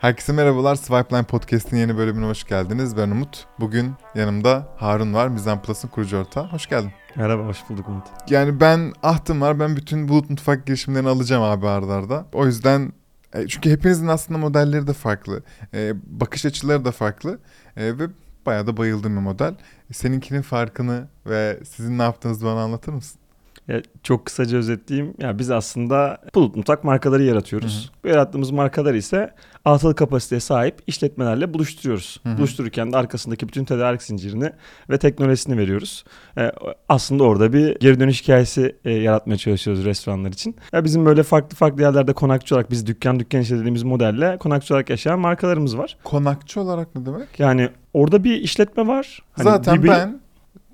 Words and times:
Herkese 0.00 0.32
merhabalar. 0.32 0.74
Swipeline 0.74 1.22
Podcast'in 1.22 1.76
yeni 1.76 1.96
bölümüne 1.96 2.26
hoş 2.26 2.44
geldiniz. 2.44 2.96
Ben 2.96 3.10
Umut. 3.10 3.46
Bugün 3.60 3.92
yanımda 4.14 4.68
Harun 4.76 5.14
var. 5.14 5.28
Mizan 5.28 5.62
Plus'ın 5.62 5.88
kurucu 5.88 6.16
ortağı. 6.16 6.46
Hoş 6.46 6.66
geldin. 6.66 6.90
Merhaba, 7.16 7.42
hoş 7.42 7.58
bulduk 7.68 7.88
Umut. 7.88 8.06
Yani 8.30 8.60
ben 8.60 8.92
ahtım 9.02 9.40
var. 9.40 9.60
Ben 9.60 9.76
bütün 9.76 10.08
Bulut 10.08 10.30
Mutfak 10.30 10.66
girişimlerini 10.66 11.08
alacağım 11.08 11.42
abi 11.42 11.68
ardarda. 11.68 12.26
O 12.32 12.46
yüzden 12.46 12.92
e, 13.34 13.48
çünkü 13.48 13.70
hepinizin 13.70 14.06
aslında 14.06 14.38
modelleri 14.38 14.86
de 14.86 14.92
farklı. 14.92 15.42
E, 15.74 15.92
bakış 16.20 16.46
açıları 16.46 16.84
da 16.84 16.92
farklı. 16.92 17.38
E, 17.76 17.98
ve 17.98 18.08
bayağı 18.46 18.66
da 18.66 18.76
bayıldığım 18.76 19.16
bir 19.16 19.20
model. 19.20 19.54
Seninkinin 19.92 20.42
farkını 20.42 21.08
ve 21.26 21.60
sizin 21.64 21.98
ne 21.98 22.02
yaptığınızı 22.02 22.46
bana 22.46 22.60
anlatır 22.60 22.92
mısın? 22.92 23.20
Ya 23.70 23.82
çok 24.02 24.26
kısaca 24.26 24.58
özetleyeyim. 24.58 25.14
Ya 25.18 25.38
biz 25.38 25.50
aslında 25.50 26.18
bulut 26.34 26.56
mutfak 26.56 26.84
markaları 26.84 27.22
yaratıyoruz. 27.22 27.84
Hı 27.84 27.98
hı. 27.98 28.04
Bu 28.04 28.08
yarattığımız 28.08 28.50
markalar 28.50 28.94
ise 28.94 29.34
atıl 29.64 29.92
kapasiteye 29.92 30.40
sahip 30.40 30.74
işletmelerle 30.86 31.54
buluşturuyoruz. 31.54 32.20
Hı 32.22 32.28
hı. 32.28 32.38
Buluştururken 32.38 32.92
de 32.92 32.96
arkasındaki 32.96 33.48
bütün 33.48 33.64
tedarik 33.64 34.02
zincirini 34.02 34.52
ve 34.90 34.98
teknolojisini 34.98 35.58
veriyoruz. 35.58 36.04
Ee, 36.38 36.52
aslında 36.88 37.24
orada 37.24 37.52
bir 37.52 37.78
geri 37.78 38.00
dönüş 38.00 38.22
hikayesi 38.22 38.76
e, 38.84 38.90
yaratmaya 38.90 39.36
çalışıyoruz 39.36 39.84
restoranlar 39.84 40.30
için. 40.30 40.56
Ya 40.72 40.84
bizim 40.84 41.06
böyle 41.06 41.22
farklı 41.22 41.56
farklı 41.56 41.82
yerlerde 41.82 42.12
konakçı 42.12 42.54
olarak 42.54 42.70
biz 42.70 42.86
dükkan 42.86 43.20
dükkan 43.20 43.40
işlediğimiz 43.40 43.82
modelle 43.82 44.38
konakçı 44.38 44.74
olarak 44.74 44.90
yaşayan 44.90 45.18
markalarımız 45.20 45.78
var. 45.78 45.96
Konakçı 46.04 46.60
olarak 46.60 46.94
ne 46.94 47.06
demek? 47.06 47.40
Yani 47.40 47.68
orada 47.94 48.24
bir 48.24 48.34
işletme 48.40 48.86
var. 48.86 49.18
Hani 49.32 49.44
Zaten 49.44 49.78
dibi... 49.78 49.88
ben 49.88 50.20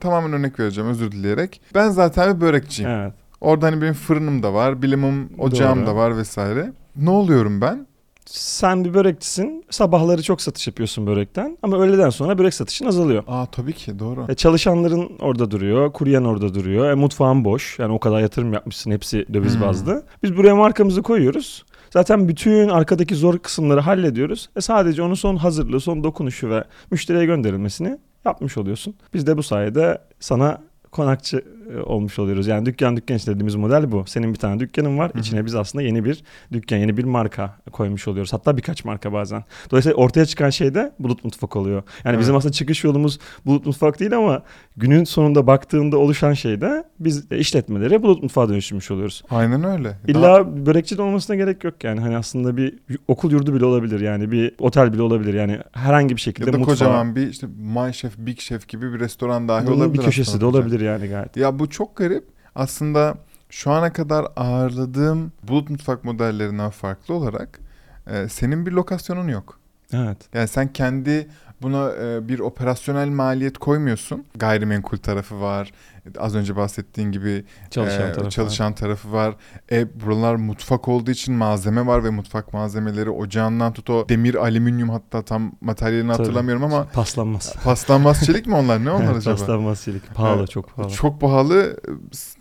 tamamen 0.00 0.32
örnek 0.32 0.60
vereceğim 0.60 0.90
özür 0.90 1.12
dileyerek. 1.12 1.60
Ben 1.74 1.88
zaten 1.88 2.36
bir 2.36 2.40
börekçiyim. 2.40 2.90
Evet. 2.90 3.12
Orada 3.40 3.66
hani 3.66 3.82
benim 3.82 3.94
fırınım 3.94 4.42
da 4.42 4.54
var, 4.54 4.82
bilimim 4.82 5.28
ocağım 5.38 5.78
Doğru. 5.78 5.86
da 5.86 5.96
var 5.96 6.16
vesaire. 6.16 6.72
Ne 6.96 7.10
oluyorum 7.10 7.60
ben? 7.60 7.86
Sen 8.26 8.84
bir 8.84 8.94
börekçisin. 8.94 9.64
Sabahları 9.70 10.22
çok 10.22 10.42
satış 10.42 10.66
yapıyorsun 10.66 11.06
börekten. 11.06 11.58
Ama 11.62 11.78
öğleden 11.78 12.10
sonra 12.10 12.38
börek 12.38 12.54
satışın 12.54 12.86
azalıyor. 12.86 13.24
Aa 13.26 13.46
tabii 13.46 13.72
ki 13.72 13.98
doğru. 13.98 14.26
E, 14.28 14.34
çalışanların 14.34 15.10
orada 15.20 15.50
duruyor. 15.50 15.92
Kuryen 15.92 16.24
orada 16.24 16.54
duruyor. 16.54 16.90
E, 16.90 16.94
mutfağın 16.94 17.44
boş. 17.44 17.78
Yani 17.78 17.92
o 17.92 17.98
kadar 17.98 18.20
yatırım 18.20 18.52
yapmışsın. 18.52 18.90
Hepsi 18.90 19.26
döviz 19.34 19.54
hmm. 19.54 19.62
bazlı. 19.62 20.04
Biz 20.22 20.36
buraya 20.36 20.56
markamızı 20.56 21.02
koyuyoruz. 21.02 21.64
Zaten 21.90 22.28
bütün 22.28 22.68
arkadaki 22.68 23.14
zor 23.14 23.38
kısımları 23.38 23.80
hallediyoruz. 23.80 24.48
E 24.56 24.60
sadece 24.60 25.02
onun 25.02 25.14
son 25.14 25.36
hazırlığı, 25.36 25.80
son 25.80 26.04
dokunuşu 26.04 26.50
ve 26.50 26.64
müşteriye 26.90 27.24
gönderilmesini 27.24 27.98
yapmış 28.26 28.58
oluyorsun. 28.58 28.94
Biz 29.14 29.26
de 29.26 29.36
bu 29.36 29.42
sayede 29.42 29.98
sana 30.20 30.62
konakçı 30.90 31.44
olmuş 31.84 32.18
oluyoruz. 32.18 32.46
Yani 32.46 32.66
dükkan 32.66 32.96
dükkan 32.96 33.16
istediğimiz 33.16 33.54
model 33.54 33.92
bu. 33.92 34.04
Senin 34.06 34.34
bir 34.34 34.38
tane 34.38 34.60
dükkanın 34.60 34.98
var. 34.98 35.10
Hı-hı. 35.10 35.20
İçine 35.20 35.44
biz 35.44 35.54
aslında 35.54 35.82
yeni 35.82 36.04
bir 36.04 36.22
dükkan, 36.52 36.76
yeni 36.76 36.96
bir 36.96 37.04
marka 37.04 37.56
koymuş 37.72 38.08
oluyoruz. 38.08 38.32
Hatta 38.32 38.56
birkaç 38.56 38.84
marka 38.84 39.12
bazen. 39.12 39.44
Dolayısıyla 39.70 39.96
ortaya 39.96 40.26
çıkan 40.26 40.50
şey 40.50 40.74
de 40.74 40.92
Bulut 40.98 41.24
Mutfak 41.24 41.56
oluyor. 41.56 41.82
Yani 42.04 42.14
evet. 42.14 42.20
bizim 42.20 42.36
aslında 42.36 42.52
çıkış 42.52 42.84
yolumuz 42.84 43.18
Bulut 43.46 43.66
Mutfak 43.66 44.00
değil 44.00 44.16
ama 44.16 44.42
günün 44.76 45.04
sonunda 45.04 45.46
baktığında 45.46 45.96
oluşan 45.96 46.32
şey 46.32 46.60
de 46.60 46.84
biz 47.00 47.32
işletmeleri 47.32 48.02
Bulut 48.02 48.22
Mutfağa 48.22 48.48
dönüştürmüş 48.48 48.90
oluyoruz. 48.90 49.22
Aynen 49.30 49.64
öyle. 49.64 49.96
İlla 50.08 50.22
Daha... 50.22 50.66
börekçi 50.66 50.98
de 50.98 51.02
olmasına 51.02 51.36
gerek 51.36 51.64
yok 51.64 51.84
yani. 51.84 52.00
Hani 52.00 52.16
aslında 52.16 52.56
bir 52.56 52.78
okul 53.08 53.32
yurdu 53.32 53.54
bile 53.54 53.64
olabilir 53.64 54.00
yani. 54.00 54.30
Bir 54.30 54.54
otel 54.58 54.92
bile 54.92 55.02
olabilir 55.02 55.34
yani. 55.34 55.58
Herhangi 55.72 56.16
bir 56.16 56.20
şekilde 56.20 56.46
ya 56.46 56.52
da 56.52 56.58
mutfağı... 56.58 56.74
kocaman 56.74 57.16
bir 57.16 57.28
işte 57.28 57.46
My 57.46 57.92
Chef, 57.92 58.18
Big 58.18 58.38
Chef 58.38 58.68
gibi 58.68 58.92
bir 58.92 59.00
restoran 59.00 59.48
dahi 59.48 59.66
Bunun 59.66 59.76
olabilir. 59.76 59.98
bir 59.98 60.04
köşesi 60.04 60.40
de 60.40 60.46
olabilir 60.46 60.80
yani 60.80 61.08
gayet. 61.08 61.36
Ya 61.36 61.55
bu 61.58 61.70
çok 61.70 61.96
garip. 61.96 62.24
Aslında 62.54 63.14
şu 63.50 63.70
ana 63.70 63.92
kadar 63.92 64.26
ağırladığım 64.36 65.32
bulut 65.42 65.70
mutfak 65.70 66.04
modellerinden 66.04 66.70
farklı 66.70 67.14
olarak 67.14 67.60
e, 68.06 68.28
senin 68.28 68.66
bir 68.66 68.72
lokasyonun 68.72 69.28
yok. 69.28 69.58
Evet. 69.92 70.18
Yani 70.34 70.48
sen 70.48 70.72
kendi 70.72 71.28
buna 71.62 71.92
e, 71.92 72.28
bir 72.28 72.38
operasyonel 72.38 73.08
maliyet 73.08 73.58
koymuyorsun. 73.58 74.24
Gayrimenkul 74.34 74.96
tarafı 74.96 75.40
var. 75.40 75.72
Az 76.18 76.34
önce 76.34 76.56
bahsettiğin 76.56 77.12
gibi 77.12 77.44
çalışan, 77.70 78.10
e, 78.10 78.12
tarafı, 78.12 78.30
çalışan 78.30 78.70
var. 78.70 78.76
tarafı 78.76 79.12
var. 79.12 79.34
E 79.72 80.00
buralar 80.00 80.34
mutfak 80.34 80.88
olduğu 80.88 81.10
için 81.10 81.34
malzeme 81.34 81.86
var 81.86 82.04
ve 82.04 82.10
mutfak 82.10 82.52
malzemeleri 82.52 83.10
ocağından 83.10 83.72
tut 83.72 83.90
o 83.90 84.08
demir, 84.08 84.34
alüminyum 84.34 84.88
hatta 84.88 85.22
tam 85.22 85.52
materyalini 85.60 86.12
Tabii. 86.12 86.18
hatırlamıyorum 86.18 86.64
ama 86.64 86.84
paslanmaz. 86.84 87.54
Paslanmaz 87.64 88.26
çelik 88.26 88.46
mi 88.46 88.54
onlar? 88.54 88.84
Ne 88.84 88.90
onlar 88.90 89.04
evet, 89.04 89.16
acaba? 89.16 89.36
Paslanmaz 89.36 89.82
çelik. 89.82 90.14
Pahalı, 90.14 90.38
evet, 90.38 90.50
çok 90.50 90.76
pahalı. 90.76 90.92
Çok 90.92 91.20
pahalı. 91.20 91.80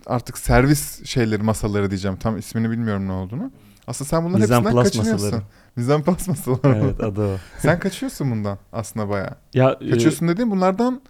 Artık 0.05 0.37
servis 0.37 1.05
şeyleri, 1.05 1.43
masaları 1.43 1.89
diyeceğim. 1.89 2.17
Tam 2.17 2.37
ismini 2.37 2.71
bilmiyorum 2.71 3.07
ne 3.07 3.11
olduğunu. 3.11 3.51
Aslında 3.87 4.09
sen 4.09 4.23
bunların 4.23 4.41
Mizan 4.41 4.61
hepsinden 4.61 4.83
kaçınıyorsun. 4.83 5.25
Masaları. 5.25 5.43
Mizan 5.75 6.03
Plus 6.03 6.27
masaları. 6.27 6.81
Evet 6.83 7.03
adı 7.03 7.21
o. 7.21 7.37
sen 7.59 7.79
kaçıyorsun 7.79 8.31
bundan 8.31 8.57
aslında 8.73 9.09
bayağı. 9.09 9.35
Ya, 9.53 9.79
kaçıyorsun 9.79 10.27
e... 10.27 10.29
dediğim 10.29 10.51
bunlardan 10.51 11.01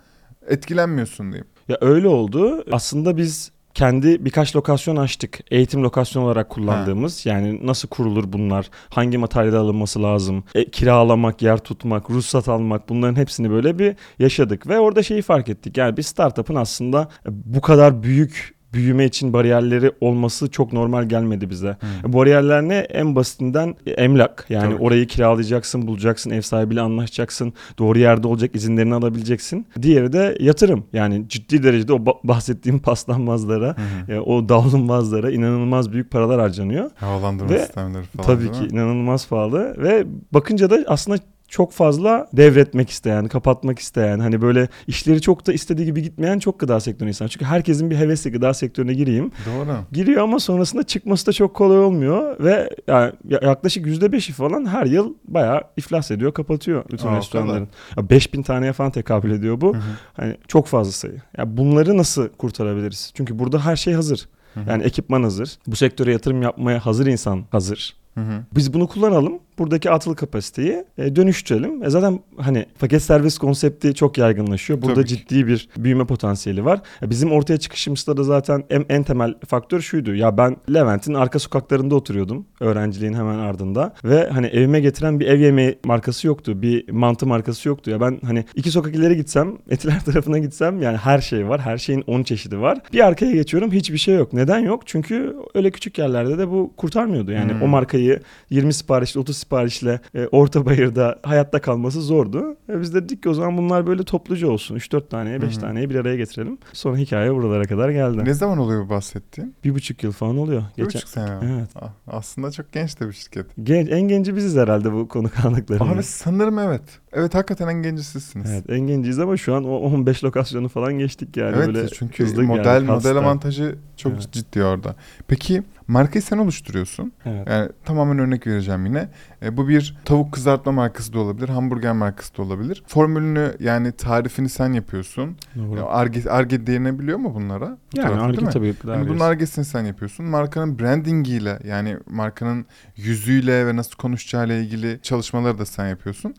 etkilenmiyorsun 0.48 1.32
diyeyim. 1.32 1.48
Ya 1.68 1.78
öyle 1.82 2.08
oldu. 2.08 2.64
Aslında 2.72 3.18
biz 3.18 3.52
kendi 3.74 4.26
birkaç 4.26 4.56
lokasyon 4.56 4.96
açtık. 4.96 5.40
Eğitim 5.52 5.84
lokasyon 5.84 6.24
olarak 6.24 6.50
kullandığımız. 6.50 7.26
Ha. 7.26 7.30
Yani 7.30 7.68
nasıl 7.68 7.88
kurulur 7.88 8.34
bunlar? 8.34 8.70
Hangi 8.90 9.18
materyal 9.18 9.54
alınması 9.54 10.04
lazım? 10.04 10.44
E, 10.56 10.72
kiralamak, 10.72 11.42
yer 11.42 11.58
tutmak, 11.58 12.10
ruhsat 12.10 12.48
almak 12.48 12.90
bunların 12.90 13.16
hepsini 13.16 13.50
böyle 13.50 13.80
bir 13.80 13.96
yaşadık. 14.20 14.68
Ve 14.68 14.80
orada 14.80 15.04
şeyi 15.04 15.22
fark 15.22 15.50
ettik. 15.50 15.78
Yani 15.78 15.98
bir 15.98 16.04
startup'ın 16.04 16.56
aslında 16.56 17.10
bu 17.28 17.62
kadar 17.62 18.04
büyük 18.04 18.55
büyüme 18.76 19.06
için 19.06 19.34
bariyerleri 19.34 19.92
olması 20.02 20.52
çok 20.52 20.74
normal 20.74 21.04
gelmedi 21.04 21.50
bize. 21.50 21.78
Hmm. 22.04 22.14
Bariyerler 22.14 22.62
ne? 22.62 22.76
En 22.76 23.16
basitinden 23.16 23.76
emlak. 23.86 24.46
Yani 24.50 24.74
Tabii. 24.74 24.84
orayı 24.84 25.08
kiralayacaksın, 25.08 25.88
bulacaksın, 25.88 26.30
ev 26.30 26.42
sahibiyle 26.42 26.82
anlaşacaksın, 26.82 27.54
doğru 27.80 28.00
yerde 28.00 28.28
olacak, 28.28 28.56
izinlerini 28.56 28.96
alabileceksin. 28.96 29.68
Diğeri 29.82 30.14
de 30.14 30.38
yatırım. 30.40 30.84
Yani 30.94 31.30
ciddi 31.30 31.64
derecede 31.64 31.94
o 31.94 32.06
bahsettiğim 32.24 32.80
paslanmazlara, 32.86 33.76
hmm. 33.78 34.18
o 34.18 34.50
davulunmazlara 34.50 35.32
inanılmaz 35.32 35.92
büyük 35.92 36.12
paralar 36.12 36.40
harcanıyor. 36.40 36.92
Havalandırma 36.96 37.50
ve, 37.50 37.60
sistemleri 37.60 38.04
falan. 38.04 38.28
Tabii 38.28 38.52
ki 38.52 38.76
inanılmaz 38.76 39.28
pahalı 39.28 39.76
ve 39.78 40.06
bakınca 40.34 40.70
da 40.70 40.84
aslında 40.88 41.18
çok 41.48 41.72
fazla 41.72 42.28
devretmek 42.34 42.90
isteyen, 42.90 43.28
kapatmak 43.28 43.80
isteyen, 43.80 44.20
hani 44.20 44.42
böyle 44.42 44.68
işleri 44.88 45.22
çok 45.22 45.48
da 45.48 45.54
istediği 45.54 45.86
gibi 45.86 46.02
gitmeyen 46.02 46.40
çok 46.40 46.60
gıda 46.60 46.80
sektörü 46.80 47.10
insan. 47.10 47.28
Çünkü 47.28 47.46
herkesin 47.46 47.90
bir 47.90 47.96
hevesi 47.96 48.32
gıda 48.32 48.54
sektörüne 48.54 48.94
gireyim. 48.94 49.32
Doğru. 49.46 49.78
Giriyor 49.92 50.24
ama 50.24 50.40
sonrasında 50.40 50.84
çıkması 50.84 51.28
da 51.28 51.34
çok 51.34 51.54
kolay 51.54 51.80
olmuyor 51.80 52.40
ve 52.40 52.70
yani 52.88 53.14
yaklaşık 53.30 53.86
%5'i 53.86 54.34
falan 54.34 54.66
her 54.66 54.86
yıl 54.86 55.14
bayağı 55.28 55.62
iflas 55.78 56.12
ediyor, 56.12 56.34
kapatıyor 56.34 56.84
bütün 56.92 57.08
Aa, 57.08 57.18
restoranların. 57.18 57.70
Ya 57.98 58.10
5000 58.10 58.42
taneye 58.42 58.74
falan 58.74 58.92
tekabül 58.92 59.32
ediyor 59.32 59.62
bu. 59.62 59.74
Hı 59.74 59.78
hı. 59.78 59.82
Hani 60.14 60.38
çok 60.48 60.68
fazla 60.68 60.92
sayı. 60.92 61.22
Ya 61.38 61.58
bunları 61.58 61.98
nasıl 61.98 62.30
kurtarabiliriz? 62.30 63.12
Çünkü 63.14 63.40
burada 63.40 63.66
her 63.66 63.76
şey 63.76 63.94
hazır. 63.94 64.28
Hı 64.54 64.60
hı. 64.60 64.70
Yani 64.70 64.84
ekipman 64.84 65.24
hazır. 65.24 65.58
Bu 65.68 65.76
sektöre 65.76 66.12
yatırım 66.12 66.42
yapmaya 66.42 66.86
hazır 66.86 67.08
insan 67.08 67.46
hazır. 67.52 67.96
Hı 68.16 68.22
hı. 68.22 68.44
Biz 68.56 68.74
bunu 68.74 68.88
kullanalım 68.88 69.40
buradaki 69.60 69.92
atıl 69.92 70.16
kapasiteyi 70.16 70.86
e, 70.98 71.16
dönüştürelim. 71.16 71.84
E, 71.84 71.90
zaten 71.90 72.20
hani 72.38 72.66
paket 72.80 73.02
servis 73.02 73.38
konsepti 73.38 73.96
çok 73.96 74.18
yaygınlaşıyor. 74.18 74.82
Burada 74.82 74.94
Tabii 74.94 75.08
ciddi 75.08 75.48
bir 75.48 75.70
büyüme 75.78 76.06
potansiyeli 76.06 76.66
var. 76.66 76.82
E, 77.02 77.10
bizim 77.10 77.32
ortaya 77.32 77.58
çıkışımızda 77.58 78.18
da 78.18 78.24
zaten 78.24 78.64
en, 78.70 78.86
en 78.90 79.04
temel 79.04 79.34
faktör 79.48 79.82
şuydu. 79.82 80.16
Ya 80.16 80.38
ben 80.38 80.58
Levent'in 80.74 81.14
arka 81.14 81.40
sokaklarında 81.40 81.96
oturuyordum. 81.96 82.46
Öğrenciliğin 82.60 83.14
hemen 83.14 83.38
ardında. 83.38 83.94
Ve 84.04 84.30
hani 84.30 84.48
evime 84.48 84.80
getiren 84.80 85.20
bir 85.20 85.28
ev 85.28 85.40
yemeği 85.40 85.80
markası 85.86 86.28
yoktu. 86.28 86.62
Bir 86.62 86.92
mantı 86.92 87.28
markası 87.28 87.70
yoktu. 87.70 87.92
Ya 87.92 88.02
ben 88.02 88.20
hani 88.26 88.46
iki 88.56 88.72
sokak 88.72 88.96
ileri 88.96 89.16
gitsem, 89.18 89.58
Etiler 89.70 90.06
tarafına 90.06 90.38
gitsem 90.38 90.82
yani 90.82 90.98
her 90.98 91.20
şey 91.20 91.50
var. 91.50 91.62
Her 91.62 91.78
şeyin 91.78 92.04
10 92.08 92.24
çeşidi 92.24 92.60
var. 92.60 92.78
Bir 92.94 93.06
arkaya 93.06 93.32
geçiyorum 93.32 93.72
hiçbir 93.72 93.98
şey 93.98 94.16
yok. 94.16 94.34
Neden 94.34 94.60
yok? 94.60 94.88
Çünkü 94.88 95.36
öyle 95.54 95.72
küçük 95.72 95.98
yerlerde 95.98 96.38
de 96.38 96.50
bu 96.50 96.74
kurtarmıyordu. 96.78 97.32
Yani 97.32 97.54
hmm. 97.54 97.62
o 97.62 97.68
markayı 97.68 98.05
20 98.50 98.74
siparişli 98.74 99.20
30 99.20 99.38
siparişle 99.38 100.00
e, 100.16 100.28
orta 100.28 100.66
bayırda 100.66 101.20
hayatta 101.24 101.62
kalması 101.62 102.02
zordu. 102.02 102.58
E, 102.70 102.82
biz 102.82 102.94
de 102.94 103.04
dedik 103.04 103.24
ki 103.24 103.30
o 103.30 103.34
zaman 103.34 103.58
bunlar 103.58 103.88
böyle 103.88 104.04
topluca 104.04 104.48
olsun. 104.48 104.76
3-4 104.76 105.10
taneye 105.10 105.42
5 105.42 105.58
taneyi 105.58 105.90
bir 105.90 105.96
araya 105.96 106.16
getirelim. 106.16 106.58
Sonra 106.74 106.98
hikaye 106.98 107.36
buralara 107.36 107.64
kadar 107.64 107.90
geldi. 107.90 108.26
Ne 108.26 108.34
zaman 108.34 108.58
oluyor 108.58 108.86
bu 108.86 108.90
bahsettiğin? 108.90 109.56
Bir 109.64 109.76
buçuk 109.76 110.04
yıl 110.04 110.12
falan 110.12 110.38
oluyor. 110.38 110.64
Bir 110.78 110.84
Geçen... 110.84 111.00
buçuk 111.00 111.10
sene. 111.10 111.30
Evet. 111.44 111.70
Ah, 111.76 111.90
aslında 112.08 112.52
çok 112.52 112.72
genç 112.72 113.00
de 113.00 113.08
bir 113.08 113.14
şirket. 113.14 113.46
Genç, 113.64 113.92
en 113.92 114.02
genci 114.02 114.36
biziz 114.36 114.56
herhalde 114.56 114.94
bu 114.94 115.08
konu 115.08 115.30
kanıklarında. 115.30 115.90
Abi 115.90 116.04
sanırım 116.04 116.60
evet. 116.60 116.82
Evet 117.14 117.36
hakikaten 117.36 117.68
en 117.68 117.84
genci 117.84 118.04
sizsiniz. 118.04 118.52
Evet 118.52 118.70
en 118.70 118.80
genciyiz 118.80 119.20
ama 119.20 119.38
şu 119.38 119.56
an 119.56 119.64
o 119.64 119.76
15 119.76 120.24
lokasyonu 120.24 120.68
falan 120.68 120.94
geçtik 120.94 121.38
yani. 121.38 121.56
Evet 121.58 121.68
böyle 121.68 121.90
çünkü 121.90 122.42
model 122.42 122.84
model 122.84 123.18
avantajı 123.18 123.76
çok 123.98 124.14
evet. 124.14 124.32
ciddi 124.32 124.64
orada. 124.64 124.96
Peki 125.28 125.64
markayı 125.88 126.22
sen 126.22 126.38
oluşturuyorsun. 126.38 127.12
Evet. 127.26 127.48
Yani 127.50 127.70
tamamen 127.86 128.20
örnek 128.20 128.48
vereceğim 128.48 128.86
yine. 128.86 129.10
E, 129.44 129.58
bu 129.58 129.68
bir 129.68 129.98
tavuk 130.06 130.34
kızartma 130.34 130.72
markası 130.72 131.14
da 131.14 131.20
olabilir, 131.20 131.50
hamburger 131.50 131.94
markası 131.94 132.38
da 132.38 132.42
olabilir. 132.42 132.84
Formülünü 132.88 133.56
yani 133.60 133.92
tarifini 133.92 134.50
sen 134.50 134.74
yapıyorsun. 134.74 135.38
Doğru. 135.56 135.86
Arge, 135.88 136.30
arge 136.30 136.68
denebiliyor 136.68 137.18
mu 137.18 137.36
bunlara? 137.36 137.78
Bu 137.96 138.00
Yani 138.00 138.22
Arge 138.22 138.46
tabii. 138.46 138.76
Yani 138.88 139.10
bunun 139.10 139.20
argesini 139.20 139.66
sen 139.66 139.86
yapıyorsun. 139.86 140.26
Markanın 140.26 140.80
brandingiyle 140.80 141.60
yani 141.64 141.98
markanın 142.10 142.66
yüzüyle 142.96 143.68
ve 143.68 143.76
nasıl 143.76 143.96
konuşacağıyla 143.96 144.56
ilgili 144.56 145.00
çalışmaları 145.02 145.58
da 145.58 145.66
sen 145.66 145.88
yapıyorsun. 145.88 146.36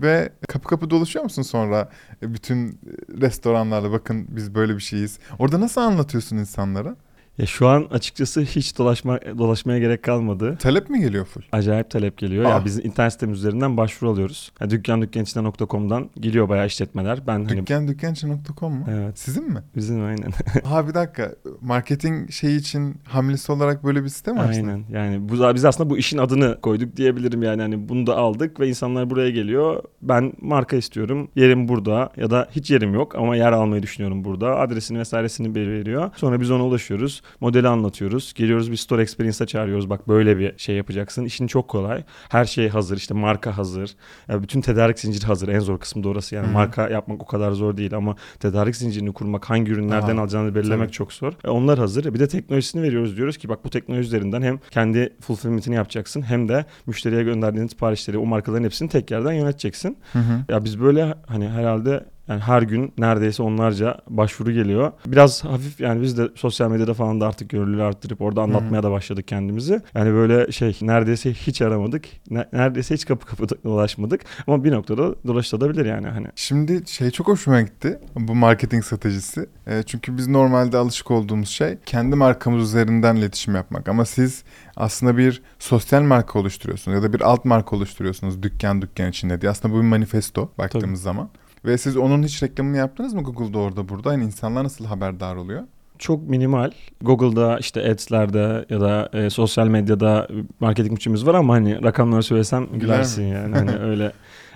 Ve 0.00 0.32
kapı 0.48 0.68
kapı 0.68 0.90
dolaşıyor 0.90 1.22
musun 1.22 1.42
sonra 1.42 1.88
e, 2.22 2.34
bütün 2.34 2.80
restoranlarda 3.20 3.92
bakın 3.92 4.26
biz 4.28 4.54
böyle 4.54 4.74
bir 4.74 4.80
şeyiz. 4.80 5.18
Orada 5.38 5.60
nasıl 5.60 5.80
anlatıyorsun 5.80 6.36
insanlara? 6.36 6.96
Ya 7.38 7.46
şu 7.46 7.68
an 7.68 7.86
açıkçası 7.90 8.40
hiç 8.40 8.78
dolaşma 8.78 9.20
dolaşmaya 9.38 9.78
gerek 9.78 10.02
kalmadı. 10.02 10.56
Talep 10.60 10.90
mi 10.90 11.00
geliyor 11.00 11.24
full? 11.24 11.42
Acayip 11.52 11.90
talep 11.90 12.18
geliyor. 12.18 12.44
Ah. 12.44 12.50
Ya 12.50 12.64
biz 12.64 12.84
internet 12.84 13.12
sitemiz 13.12 13.38
üzerinden 13.38 13.76
başvuru 13.76 14.10
alıyoruz. 14.10 14.52
Ya 14.60 14.70
dükkan 14.70 15.02
dükkançine.com'dan 15.02 16.10
geliyor 16.20 16.48
bayağı 16.48 16.66
işletmeler. 16.66 17.26
Ben 17.26 17.44
hani 17.44 17.56
Dükkan 17.56 17.88
dükkançı.com 17.88 18.72
mu? 18.74 18.86
Evet. 18.90 19.18
Sizin 19.18 19.52
mi? 19.52 19.62
bizim 19.76 20.04
aynen. 20.04 20.30
Ha 20.64 20.88
bir 20.88 20.94
dakika. 20.94 21.34
Marketing 21.60 22.30
şey 22.30 22.56
için 22.56 22.96
hamlesi 23.04 23.52
olarak 23.52 23.84
böyle 23.84 24.04
bir 24.04 24.08
sistem 24.08 24.38
açtın. 24.38 24.68
aynen. 24.68 24.84
Yani 24.90 25.28
bu 25.28 25.54
biz 25.54 25.64
aslında 25.64 25.90
bu 25.90 25.98
işin 25.98 26.18
adını 26.18 26.60
koyduk 26.60 26.96
diyebilirim 26.96 27.42
yani. 27.42 27.62
Hani 27.62 27.88
bunu 27.88 28.06
da 28.06 28.16
aldık 28.16 28.60
ve 28.60 28.68
insanlar 28.68 29.10
buraya 29.10 29.30
geliyor. 29.30 29.82
Ben 30.02 30.32
marka 30.40 30.76
istiyorum. 30.76 31.28
Yerim 31.36 31.68
burada 31.68 32.12
ya 32.16 32.30
da 32.30 32.48
hiç 32.50 32.70
yerim 32.70 32.94
yok 32.94 33.14
ama 33.14 33.36
yer 33.36 33.52
almayı 33.52 33.82
düşünüyorum 33.82 34.24
burada. 34.24 34.58
Adresini 34.58 34.98
vesairesini 34.98 35.54
veriyor. 35.54 36.10
Sonra 36.16 36.40
biz 36.40 36.50
ona 36.50 36.64
ulaşıyoruz. 36.64 37.22
Modeli 37.40 37.68
anlatıyoruz. 37.68 38.32
Geliyoruz 38.34 38.70
bir 38.70 38.76
store 38.76 39.02
experience'a 39.02 39.46
çağırıyoruz. 39.46 39.90
Bak 39.90 40.08
böyle 40.08 40.38
bir 40.38 40.58
şey 40.58 40.76
yapacaksın. 40.76 41.24
İşin 41.24 41.46
çok 41.46 41.68
kolay. 41.68 42.02
Her 42.28 42.44
şey 42.44 42.68
hazır. 42.68 42.96
İşte 42.96 43.14
marka 43.14 43.58
hazır. 43.58 43.90
Ya 44.28 44.42
bütün 44.42 44.60
tedarik 44.60 44.98
zinciri 44.98 45.26
hazır. 45.26 45.48
En 45.48 45.58
zor 45.60 45.78
kısmı 45.78 46.04
da 46.04 46.08
orası. 46.08 46.34
Yani 46.34 46.44
Hı 46.46 46.50
hı. 46.50 46.52
marka 46.54 46.88
yapmak 46.88 47.22
o 47.22 47.26
kadar 47.26 47.52
zor 47.52 47.76
değil 47.76 47.94
ama 47.94 48.16
tedarik 48.40 48.76
zincirini 48.76 49.12
kurmak, 49.12 49.50
hangi 49.50 49.72
ürünlerden 49.72 50.16
Aha, 50.16 50.22
alacağını 50.22 50.54
belirlemek 50.54 50.86
tabii. 50.88 50.92
çok 50.92 51.12
zor. 51.12 51.32
E, 51.44 51.48
onlar 51.48 51.78
hazır. 51.78 52.14
Bir 52.14 52.20
de 52.20 52.28
teknolojisini 52.28 52.82
veriyoruz. 52.82 53.16
Diyoruz 53.16 53.36
ki 53.36 53.48
bak 53.48 53.64
bu 53.64 53.70
teknoloji 53.70 54.06
üzerinden 54.06 54.42
hem 54.42 54.58
kendi 54.70 55.12
fulfillment'ini 55.20 55.74
yapacaksın 55.74 56.22
hem 56.22 56.48
de 56.48 56.64
müşteriye 56.86 57.22
gönderdiğin 57.22 57.66
siparişleri 57.66 58.18
o 58.18 58.26
markaların 58.26 58.64
hepsini 58.64 58.88
tek 58.88 59.10
yerden 59.10 59.32
yöneteceksin. 59.32 59.98
Hı 60.12 60.18
hı. 60.18 60.44
Ya 60.48 60.64
biz 60.64 60.80
böyle 60.80 61.14
hani 61.26 61.48
herhalde 61.48 62.04
yani 62.28 62.40
her 62.40 62.62
gün 62.62 62.92
neredeyse 62.98 63.42
onlarca 63.42 63.98
başvuru 64.10 64.52
geliyor. 64.52 64.92
Biraz 65.06 65.44
hafif 65.44 65.80
yani 65.80 66.02
biz 66.02 66.18
de 66.18 66.28
sosyal 66.34 66.70
medyada 66.70 66.94
falan 66.94 67.20
da 67.20 67.26
artık 67.26 67.50
görünürlüğü 67.50 67.82
arttırıp 67.82 68.20
orada 68.20 68.42
anlatmaya 68.42 68.82
da 68.82 68.90
başladık 68.90 69.28
kendimizi. 69.28 69.82
Yani 69.94 70.12
böyle 70.12 70.52
şey 70.52 70.78
neredeyse 70.82 71.32
hiç 71.32 71.62
aramadık. 71.62 72.04
Ne- 72.30 72.48
neredeyse 72.52 72.94
hiç 72.94 73.06
kapı 73.06 73.26
kapı 73.26 73.64
dolaşmadık. 73.64 74.20
Ama 74.46 74.64
bir 74.64 74.72
noktada 74.72 75.14
dolaşılabilir 75.26 75.86
yani 75.86 76.08
hani. 76.08 76.26
Şimdi 76.36 76.82
şey 76.86 77.10
çok 77.10 77.28
hoşuma 77.28 77.60
gitti 77.62 77.98
bu 78.16 78.34
marketing 78.34 78.84
stratejisi. 78.84 79.48
E, 79.66 79.82
çünkü 79.82 80.16
biz 80.16 80.28
normalde 80.28 80.76
alışık 80.76 81.10
olduğumuz 81.10 81.48
şey 81.48 81.78
kendi 81.86 82.16
markamız 82.16 82.62
üzerinden 82.62 83.16
iletişim 83.16 83.54
yapmak. 83.54 83.88
Ama 83.88 84.04
siz 84.04 84.44
aslında 84.76 85.16
bir 85.16 85.42
sosyal 85.58 86.02
marka 86.02 86.38
oluşturuyorsunuz 86.38 86.94
ya 86.94 87.02
da 87.02 87.12
bir 87.12 87.20
alt 87.20 87.44
marka 87.44 87.76
oluşturuyorsunuz 87.76 88.42
dükkan 88.42 88.82
dükkan 88.82 89.10
içinde 89.10 89.40
diye. 89.40 89.50
Aslında 89.50 89.74
bu 89.74 89.78
bir 89.78 89.86
manifesto 89.86 90.50
baktığımız 90.58 91.02
zaman. 91.02 91.28
Ve 91.64 91.78
siz 91.78 91.96
onun 91.96 92.22
hiç 92.22 92.42
reklamını 92.42 92.76
yaptınız 92.76 93.14
mı 93.14 93.22
Google'da 93.22 93.58
orada 93.58 93.88
burada? 93.88 94.12
Yani 94.12 94.24
insanlar 94.24 94.64
nasıl 94.64 94.84
haberdar 94.84 95.36
oluyor? 95.36 95.62
çok 95.98 96.28
minimal. 96.28 96.70
Google'da 97.02 97.58
işte 97.58 97.90
Ads'lerde 97.90 98.64
ya 98.70 98.80
da 98.80 99.08
e, 99.12 99.30
sosyal 99.30 99.66
medyada 99.68 100.28
marketing 100.60 100.94
bütçemiz 100.94 101.26
var 101.26 101.34
ama 101.34 101.54
hani 101.54 101.82
rakamları 101.82 102.22
söylesem 102.22 102.66
Güler 102.66 102.78
gülersin 102.80 103.24
mi? 103.24 103.30
yani. 103.30 103.56
Hani 103.56 103.70
öyle 103.82 104.12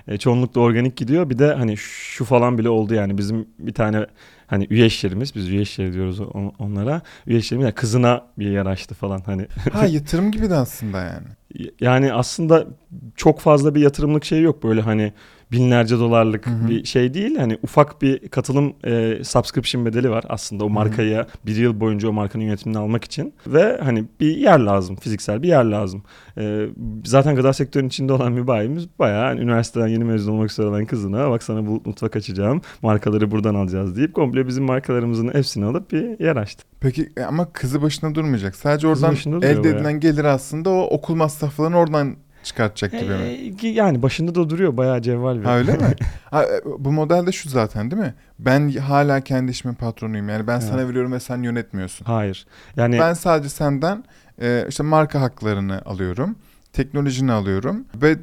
e, 0.07 0.17
çoğunlukla 0.17 0.61
organik 0.61 0.97
gidiyor. 0.97 1.29
Bir 1.29 1.39
de 1.39 1.53
hani 1.53 1.77
şu 1.77 2.25
falan 2.25 2.57
bile 2.57 2.69
oldu 2.69 2.93
yani 2.93 3.17
bizim 3.17 3.47
bir 3.59 3.73
tane 3.73 4.05
hani 4.47 4.67
üye 4.69 4.85
işlerimiz 4.85 5.35
biz 5.35 5.49
üye 5.49 5.61
işleri 5.61 5.93
diyoruz 5.93 6.19
on- 6.19 6.53
onlara. 6.59 7.01
Üye 7.27 7.39
işlerimiz 7.39 7.65
yani 7.65 7.75
kızına 7.75 8.25
bir 8.39 8.49
yer 8.49 8.65
açtı 8.65 8.95
falan 8.95 9.21
hani. 9.25 9.47
Ha 9.71 9.85
yatırım 9.85 10.31
gibi 10.31 10.49
de 10.49 10.55
aslında 10.55 10.97
yani. 11.03 11.27
Yani 11.81 12.13
aslında 12.13 12.65
çok 13.15 13.39
fazla 13.39 13.75
bir 13.75 13.81
yatırımlık 13.81 14.25
şey 14.25 14.41
yok 14.41 14.63
böyle 14.63 14.81
hani 14.81 15.13
binlerce 15.51 15.99
dolarlık 15.99 16.47
Hı 16.47 16.51
hı. 16.51 16.69
bir 16.69 16.85
şey 16.85 17.13
değil. 17.13 17.35
Hani 17.35 17.57
ufak 17.63 18.01
bir 18.01 18.29
katılım 18.29 18.73
e, 18.85 19.23
subscription 19.23 19.85
bedeli 19.85 20.09
var 20.09 20.23
aslında 20.29 20.65
o 20.65 20.69
markaya 20.69 21.27
bir 21.45 21.55
yıl 21.55 21.79
boyunca 21.79 22.09
o 22.09 22.13
markanın 22.13 22.43
yönetimini 22.43 22.77
almak 22.77 23.03
için. 23.03 23.33
Ve 23.47 23.79
hani 23.83 24.05
bir 24.19 24.37
yer 24.37 24.59
lazım 24.59 24.95
fiziksel 24.95 25.43
bir 25.43 25.47
yer 25.47 25.63
lazım. 25.63 26.03
E, 26.37 26.67
zaten 27.05 27.35
gıda 27.35 27.53
sektörünün 27.53 27.87
içinde 27.87 28.13
olan 28.13 28.37
bir 28.37 28.47
bayimiz 28.47 28.87
bayağı 28.99 29.25
hani 29.25 29.41
üniversiteden 29.41 29.87
yeni 29.87 30.03
mezun 30.03 30.33
olmak 30.33 30.51
üzere 30.51 30.67
olan 30.67 30.85
kızına 30.85 31.29
bak 31.29 31.43
sana 31.43 31.67
bu 31.67 31.81
mutfak 31.85 32.15
açacağım 32.15 32.61
markaları 32.81 33.31
buradan 33.31 33.55
alacağız 33.55 33.97
deyip 33.97 34.13
komple 34.13 34.47
bizim 34.47 34.63
markalarımızın 34.63 35.33
hepsini 35.33 35.65
alıp 35.65 35.91
bir 35.91 36.19
yer 36.19 36.35
açtı. 36.35 36.63
Peki 36.79 37.09
e, 37.17 37.23
ama 37.23 37.53
kızı 37.53 37.81
başına 37.81 38.15
durmayacak. 38.15 38.55
Sadece 38.55 38.87
oradan 38.87 39.15
elde 39.41 39.69
edilen 39.69 39.99
gelir 39.99 40.23
aslında 40.23 40.69
o 40.69 40.81
okul 40.81 41.15
masraflarını 41.15 41.77
oradan 41.77 42.15
çıkartacak 42.49 42.91
gibi 42.91 43.11
mi? 43.11 43.53
E, 43.63 43.67
yani 43.67 44.01
başında 44.01 44.35
da 44.35 44.49
duruyor 44.49 44.77
bayağı 44.77 45.01
cevval 45.01 45.39
bir. 45.39 45.45
Ha 45.45 45.57
öyle 45.57 45.71
mi? 45.73 45.79
Ha, 46.31 46.43
e, 46.43 46.61
bu 46.79 46.91
model 46.91 47.27
de 47.27 47.31
şu 47.31 47.49
zaten 47.49 47.91
değil 47.91 48.01
mi? 48.01 48.13
Ben 48.39 48.69
hala 48.71 49.21
kendi 49.21 49.51
işimin 49.51 49.75
patronuyum. 49.75 50.29
Yani 50.29 50.47
ben 50.47 50.53
Evet. 50.53 50.63
sana 50.63 50.87
veriyorum 50.87 51.11
ve 51.11 51.19
sen 51.19 51.43
yönetmiyorsun. 51.43 52.05
Hayır. 52.05 52.45
Yani 52.75 52.99
Ben 52.99 53.13
sadece 53.13 53.49
senden 53.49 54.03
e, 54.41 54.65
işte 54.69 54.83
marka 54.83 55.21
haklarını 55.21 55.81
alıyorum. 55.85 56.35
Teknolojini 56.73 57.31
alıyorum 57.31 57.85
ve 57.95 58.15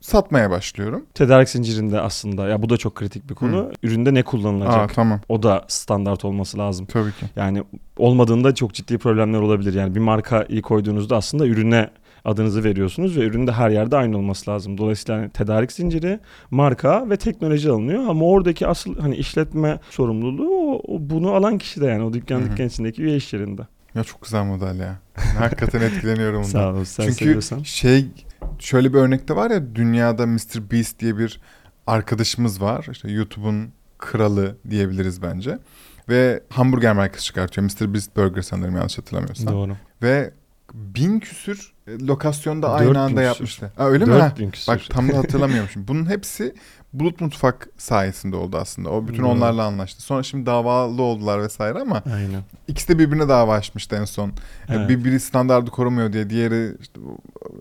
satmaya 0.00 0.50
başlıyorum. 0.50 1.06
tedarik 1.14 1.48
zincirinde 1.48 2.00
aslında 2.00 2.48
ya 2.48 2.62
bu 2.62 2.68
da 2.70 2.76
çok 2.76 2.94
kritik 2.94 3.30
bir 3.30 3.34
konu. 3.34 3.70
Üründe 3.82 4.14
ne 4.14 4.22
kullanılacak? 4.22 4.90
Aa 4.90 4.94
tamam. 4.94 5.20
O 5.28 5.42
da 5.42 5.64
standart 5.68 6.24
olması 6.24 6.58
lazım. 6.58 6.86
Tabii 6.86 7.12
ki. 7.12 7.26
Yani 7.36 7.64
olmadığında 7.96 8.54
çok 8.54 8.74
ciddi 8.74 8.98
problemler 8.98 9.38
olabilir. 9.40 9.74
Yani 9.74 9.94
bir 9.94 10.00
markayı 10.00 10.62
koyduğunuzda 10.62 11.16
aslında 11.16 11.46
ürüne 11.46 11.90
adınızı 12.24 12.64
veriyorsunuz 12.64 13.16
ve 13.16 13.20
ürün 13.24 13.46
de 13.46 13.52
her 13.52 13.70
yerde 13.70 13.96
aynı 13.96 14.16
olması 14.18 14.50
lazım. 14.50 14.78
Dolayısıyla 14.78 15.20
hani 15.20 15.30
tedarik 15.30 15.72
zinciri, 15.72 16.20
marka 16.50 17.10
ve 17.10 17.16
teknoloji 17.16 17.70
alınıyor 17.70 18.08
ama 18.08 18.24
oradaki 18.26 18.66
asıl 18.66 18.98
hani 18.98 19.16
işletme 19.16 19.80
sorumluluğu 19.90 20.48
o, 20.50 20.94
o 20.94 21.10
bunu 21.10 21.32
alan 21.32 21.58
kişi 21.58 21.80
de 21.80 21.86
yani 21.86 22.02
o 22.02 22.12
dükkan 22.12 22.42
dükkan 22.44 22.66
içindeki 22.66 23.02
üye 23.02 23.16
iş 23.16 23.32
yerinde. 23.32 23.62
Ya 23.94 24.04
çok 24.04 24.22
güzel 24.22 24.44
model 24.44 24.78
ya. 24.80 24.98
Hakikaten 25.38 25.80
etkileniyorum 25.80 26.36
bundan. 26.42 26.48
Sağ 26.50 26.72
ol 26.74 26.84
sen 26.84 27.04
Çünkü 27.04 27.14
seviyorsan. 27.18 27.62
şey 27.62 28.06
şöyle 28.58 28.92
bir 28.92 28.98
örnekte 28.98 29.36
var 29.36 29.50
ya 29.50 29.74
dünyada 29.74 30.26
Mr. 30.26 30.70
Beast 30.72 31.00
diye 31.00 31.18
bir 31.18 31.40
arkadaşımız 31.86 32.62
var. 32.62 32.86
İşte 32.90 33.10
YouTube'un 33.10 33.68
kralı 33.98 34.56
diyebiliriz 34.70 35.22
bence. 35.22 35.58
Ve 36.08 36.42
hamburger 36.50 36.92
markası 36.92 37.24
çıkartıyor. 37.24 37.64
Mr. 37.66 37.94
Beast 37.94 38.16
Burger 38.16 38.42
sanırım 38.42 38.76
yanlış 38.76 38.98
hatırlamıyorsam. 38.98 39.54
Doğru. 39.54 39.72
Ve 40.02 40.30
bin 40.74 41.20
küsür 41.20 41.72
e, 41.86 41.98
lokasyonda 41.98 42.72
aynı 42.72 43.00
anda 43.00 43.08
küsür. 43.08 43.22
yapmıştı. 43.22 43.72
Ha, 43.76 43.88
öyle 43.88 44.04
mi? 44.04 44.12
Ha, 44.12 44.30
4000 44.30 44.50
küsur. 44.50 44.72
Bak 44.72 44.80
tam 44.90 45.08
da 45.08 45.18
hatırlamıyormuşum. 45.18 45.84
Bunun 45.88 46.10
hepsi 46.10 46.54
Bulut 46.92 47.20
Mutfak 47.20 47.68
sayesinde 47.78 48.36
oldu 48.36 48.56
aslında. 48.60 48.90
O 48.90 49.08
bütün 49.08 49.22
Doğru. 49.22 49.28
onlarla 49.28 49.64
anlaştı. 49.64 50.02
Sonra 50.02 50.22
şimdi 50.22 50.46
davalı 50.46 51.02
oldular 51.02 51.42
vesaire 51.42 51.78
ama 51.78 52.02
Aynen. 52.14 52.42
ikisi 52.68 52.88
de 52.88 52.98
birbirine 52.98 53.28
dava 53.28 53.54
açmıştı 53.54 53.96
en 53.96 54.04
son. 54.04 54.32
Evet. 54.68 54.88
Bir 54.88 55.04
biri 55.04 55.20
standardı 55.20 55.70
korumuyor 55.70 56.12
diye 56.12 56.30
diğeri 56.30 56.76
işte, 56.80 57.00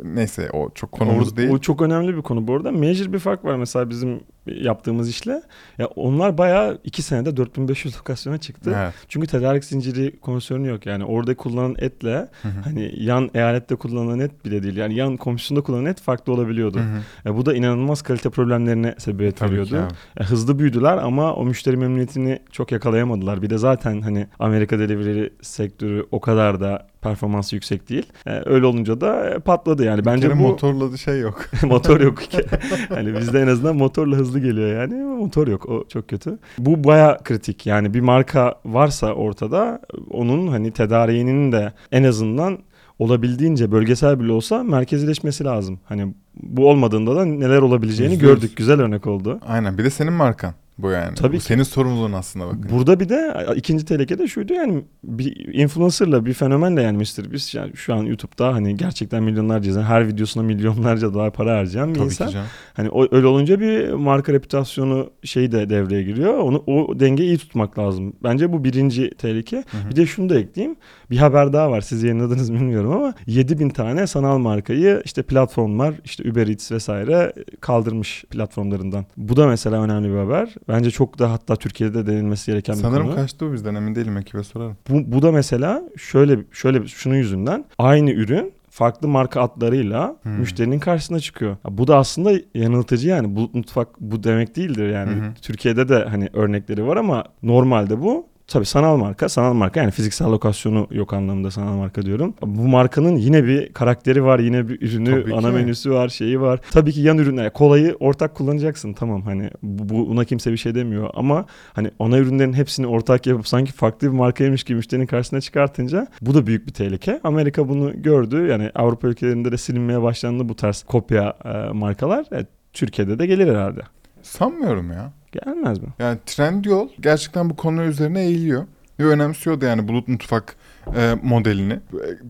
neyse 0.03 0.49
o 0.53 0.69
çok 0.69 0.91
konumuz 0.91 1.33
o, 1.33 1.37
değil. 1.37 1.49
O 1.49 1.59
çok 1.59 1.81
önemli 1.81 2.17
bir 2.17 2.21
konu 2.21 2.47
bu 2.47 2.55
arada. 2.55 2.71
Major 2.71 3.13
bir 3.13 3.19
fark 3.19 3.45
var 3.45 3.55
mesela 3.55 3.89
bizim 3.89 4.19
yaptığımız 4.45 5.09
işle. 5.09 5.41
Ya 5.77 5.87
onlar 5.87 6.37
bayağı 6.37 6.79
iki 6.83 7.01
senede 7.01 7.37
4500 7.37 7.97
lokasyona 7.97 8.37
çıktı. 8.37 8.73
Evet. 8.77 8.93
Çünkü 9.07 9.27
tedarik 9.27 9.63
zinciri 9.63 10.19
konserini 10.19 10.67
yok. 10.67 10.85
Yani 10.85 11.05
orada 11.05 11.35
kullanılan 11.35 11.75
etle 11.79 12.15
Hı 12.41 12.47
hı. 12.47 12.61
hani 12.63 13.03
yan 13.03 13.29
eyalette 13.33 13.75
kullanılan 13.75 14.19
et 14.19 14.45
bile 14.45 14.63
değil. 14.63 14.77
Yani 14.77 14.95
yan 14.95 15.17
komşusunda 15.17 15.61
kullanılan 15.61 15.91
et 15.91 16.01
farklı 16.01 16.33
olabiliyordu. 16.33 16.79
E, 17.25 17.35
bu 17.35 17.45
da 17.45 17.53
inanılmaz 17.53 18.01
kalite 18.01 18.29
problemlerine 18.29 18.95
sebebiyet 18.97 19.37
Tabii 19.37 19.51
veriyordu. 19.51 19.87
E, 20.19 20.23
hızlı 20.23 20.59
büyüdüler 20.59 20.97
ama 20.97 21.33
o 21.33 21.45
müşteri 21.45 21.77
memnuniyetini 21.77 22.39
çok 22.51 22.71
yakalayamadılar. 22.71 23.41
Bir 23.41 23.49
de 23.49 23.57
zaten 23.57 24.01
hani 24.01 24.27
Amerika 24.39 24.79
delivery 24.79 25.29
sektörü 25.41 26.05
o 26.11 26.19
kadar 26.19 26.61
da 26.61 26.87
performansı 27.01 27.55
yüksek 27.55 27.89
değil. 27.89 28.05
E, 28.25 28.41
öyle 28.45 28.65
olunca 28.65 29.01
da 29.01 29.29
e, 29.29 29.39
patladı 29.39 29.85
yani. 29.85 30.05
Bence 30.05 30.31
bu 30.31 30.35
motorla 30.35 30.97
şey 30.97 31.19
yok. 31.19 31.45
motor 31.63 32.01
yok. 32.01 32.19
hani 32.89 33.19
bizde 33.19 33.41
en 33.41 33.47
azından 33.47 33.75
motorla 33.75 34.15
hızlı 34.15 34.39
geliyor 34.39 34.81
yani 34.81 35.03
motor 35.03 35.47
yok. 35.47 35.69
O 35.69 35.85
çok 35.87 36.07
kötü. 36.07 36.39
Bu 36.57 36.83
baya 36.83 37.17
kritik. 37.23 37.65
Yani 37.65 37.93
bir 37.93 38.01
marka 38.01 38.55
varsa 38.65 39.13
ortada 39.13 39.81
onun 40.09 40.47
hani 40.47 40.71
tedariğinin 40.71 41.51
de 41.51 41.73
en 41.91 42.03
azından 42.03 42.59
olabildiğince 42.99 43.71
bölgesel 43.71 44.19
bile 44.19 44.31
olsa 44.31 44.63
merkezileşmesi 44.63 45.43
lazım. 45.43 45.79
Hani 45.85 46.13
bu 46.35 46.69
olmadığında 46.69 47.15
da 47.15 47.25
neler 47.25 47.61
olabileceğini 47.61 48.13
yüz. 48.13 48.21
gördük. 48.21 48.57
Güzel 48.57 48.81
örnek 48.81 49.07
oldu. 49.07 49.39
Aynen. 49.47 49.77
Bir 49.77 49.83
de 49.83 49.89
senin 49.89 50.13
markan. 50.13 50.53
Bu 50.79 50.89
yani. 50.89 51.15
Tabii 51.15 51.35
bu 51.35 51.39
ki. 51.39 51.45
senin 51.45 51.63
sorumluluğun 51.63 52.13
aslında 52.13 52.47
bakın. 52.47 52.67
Burada 52.71 52.99
bir 52.99 53.09
de 53.09 53.35
ikinci 53.55 53.85
tehlike 53.85 54.19
de 54.19 54.27
şuydu 54.27 54.53
yani 54.53 54.83
bir 55.03 55.53
influencerla 55.53 56.25
bir 56.25 56.33
fenomenle 56.33 56.81
yani 56.81 56.97
Mr. 56.97 57.31
Beast 57.31 57.55
yani 57.55 57.75
şu 57.75 57.93
an 57.93 58.03
YouTube'da 58.03 58.53
hani 58.53 58.75
gerçekten 58.75 59.23
milyonlarca 59.23 59.69
izleyen 59.69 59.85
her 59.87 60.07
videosuna 60.07 60.43
milyonlarca 60.43 61.13
dolar 61.13 61.33
para 61.33 61.57
harcayan 61.57 61.89
bir 61.89 61.95
Tabii 61.95 62.05
insan. 62.05 62.27
ki 62.27 62.33
canım. 62.33 62.47
Hani 62.73 62.89
o, 62.89 63.15
öyle 63.15 63.27
olunca 63.27 63.59
bir 63.59 63.89
marka 63.89 64.33
reputasyonu 64.33 65.09
şey 65.23 65.51
de 65.51 65.69
devreye 65.69 66.03
giriyor. 66.03 66.37
Onu 66.37 66.63
o 66.67 66.99
dengeyi 66.99 67.27
iyi 67.29 67.37
tutmak 67.37 67.79
lazım. 67.79 68.13
Bence 68.23 68.53
bu 68.53 68.63
birinci 68.63 69.09
tehlike. 69.09 69.57
Hı 69.57 69.77
hı. 69.77 69.89
Bir 69.89 69.95
de 69.95 70.05
şunu 70.05 70.29
da 70.29 70.39
ekleyeyim. 70.39 70.75
Bir 71.11 71.17
haber 71.17 71.53
daha 71.53 71.71
var. 71.71 71.81
Siz 71.81 72.03
yayınladınız 72.03 72.53
bilmiyorum 72.53 72.91
ama 72.91 73.13
7000 73.27 73.69
tane 73.69 74.07
sanal 74.07 74.37
markayı 74.37 75.01
işte 75.05 75.23
platformlar 75.23 75.93
işte 76.05 76.31
Uber 76.31 76.47
Eats 76.47 76.71
vesaire 76.71 77.33
kaldırmış 77.61 78.23
platformlarından. 78.29 79.05
Bu 79.17 79.37
da 79.37 79.47
mesela 79.47 79.83
önemli 79.83 80.09
bir 80.09 80.17
haber. 80.17 80.55
Bence 80.67 80.91
çok 80.91 81.19
da 81.19 81.31
hatta 81.31 81.55
Türkiye'de 81.55 82.07
denilmesi 82.07 82.51
gereken 82.51 82.75
bir 82.75 82.81
Sanırım 82.81 83.05
konu. 83.07 83.15
kaçtı 83.15 83.45
bu 83.49 83.53
bizden 83.53 83.75
emin 83.75 83.95
değilim 83.95 84.17
ekibe 84.17 84.43
sorarım. 84.43 84.77
Bu, 84.89 85.11
bu 85.11 85.21
da 85.21 85.31
mesela 85.31 85.83
şöyle 85.97 86.39
şöyle 86.51 86.87
şunun 86.87 87.15
yüzünden 87.15 87.65
aynı 87.77 88.11
ürün 88.11 88.53
farklı 88.69 89.07
marka 89.07 89.41
adlarıyla 89.41 90.15
Hmm. 90.23 90.31
müşterinin 90.31 90.79
karşısına 90.79 91.19
çıkıyor. 91.19 91.51
Ya 91.51 91.77
Bu 91.77 91.87
da 91.87 91.97
aslında 91.97 92.31
yanıltıcı 92.55 93.07
yani. 93.09 93.35
Bulut 93.35 93.53
mutfak 93.53 94.01
bu 94.01 94.23
demek 94.23 94.55
değildir 94.55 94.89
yani. 94.89 95.11
Hı. 95.11 95.33
Türkiye'de 95.41 95.89
de 95.89 96.05
hani 96.09 96.29
örnekleri 96.33 96.87
var 96.87 96.97
ama 96.97 97.23
normalde 97.43 98.01
bu 98.01 98.27
Tabii 98.47 98.65
sanal 98.65 98.97
marka, 98.97 99.29
sanal 99.29 99.53
marka 99.53 99.79
yani 99.79 99.91
fiziksel 99.91 100.27
lokasyonu 100.27 100.87
yok 100.91 101.13
anlamda 101.13 101.51
sanal 101.51 101.75
marka 101.75 102.01
diyorum. 102.01 102.33
Bu 102.41 102.67
markanın 102.67 103.15
yine 103.15 103.43
bir 103.45 103.73
karakteri 103.73 104.23
var, 104.23 104.39
yine 104.39 104.69
bir 104.69 104.81
ürünü, 104.81 105.21
Tabii 105.23 105.33
ana 105.35 105.47
ki. 105.49 105.53
menüsü 105.55 105.91
var, 105.91 106.09
şeyi 106.09 106.41
var. 106.41 106.59
Tabii 106.71 106.91
ki 106.91 107.01
yan 107.01 107.17
ürünler, 107.17 107.53
kolayı 107.53 107.95
ortak 107.99 108.35
kullanacaksın 108.35 108.93
tamam 108.93 109.21
hani 109.21 109.49
bu, 109.63 109.89
bu- 109.89 110.09
buna 110.09 110.25
kimse 110.25 110.51
bir 110.51 110.57
şey 110.57 110.75
demiyor 110.75 111.09
ama 111.13 111.45
hani 111.73 111.91
ana 111.99 112.17
ürünlerin 112.17 112.53
hepsini 112.53 112.87
ortak 112.87 113.27
yapıp 113.27 113.47
sanki 113.47 113.71
farklı 113.71 114.07
bir 114.07 114.17
markaymış 114.17 114.63
gibi 114.63 114.75
müşterinin 114.75 115.05
karşısına 115.07 115.41
çıkartınca 115.41 116.07
bu 116.21 116.33
da 116.33 116.47
büyük 116.47 116.67
bir 116.67 116.73
tehlike. 116.73 117.19
Amerika 117.23 117.69
bunu 117.69 118.01
gördü 118.01 118.47
yani 118.49 118.71
Avrupa 118.75 119.07
ülkelerinde 119.07 119.51
de 119.51 119.57
silinmeye 119.57 120.01
başlandı 120.01 120.49
bu 120.49 120.55
tarz 120.55 120.83
kopya 120.83 121.33
e, 121.45 121.71
markalar. 121.73 122.25
E, 122.33 122.45
Türkiye'de 122.73 123.19
de 123.19 123.25
gelir 123.25 123.47
herhalde. 123.47 123.81
Sanmıyorum 124.21 124.91
ya. 124.91 125.11
Gelmez 125.45 125.79
mi? 125.79 125.87
Yani 125.99 126.17
Trendyol 126.25 126.89
gerçekten 126.99 127.49
bu 127.49 127.55
konu 127.55 127.83
üzerine 127.83 128.21
eğiliyor. 128.21 128.67
Ve 128.99 129.05
önemsiyordu 129.05 129.65
yani 129.65 129.87
bulut 129.87 130.07
mutfak 130.07 130.55
e, 130.95 131.15
modelini. 131.23 131.73
E, 131.73 131.79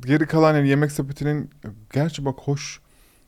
Geri 0.05 0.25
kalan 0.25 0.55
yani 0.55 0.69
yemek 0.69 0.91
sepetinin 0.91 1.49
gerçi 1.93 2.25
bak 2.25 2.39
hoş. 2.39 2.79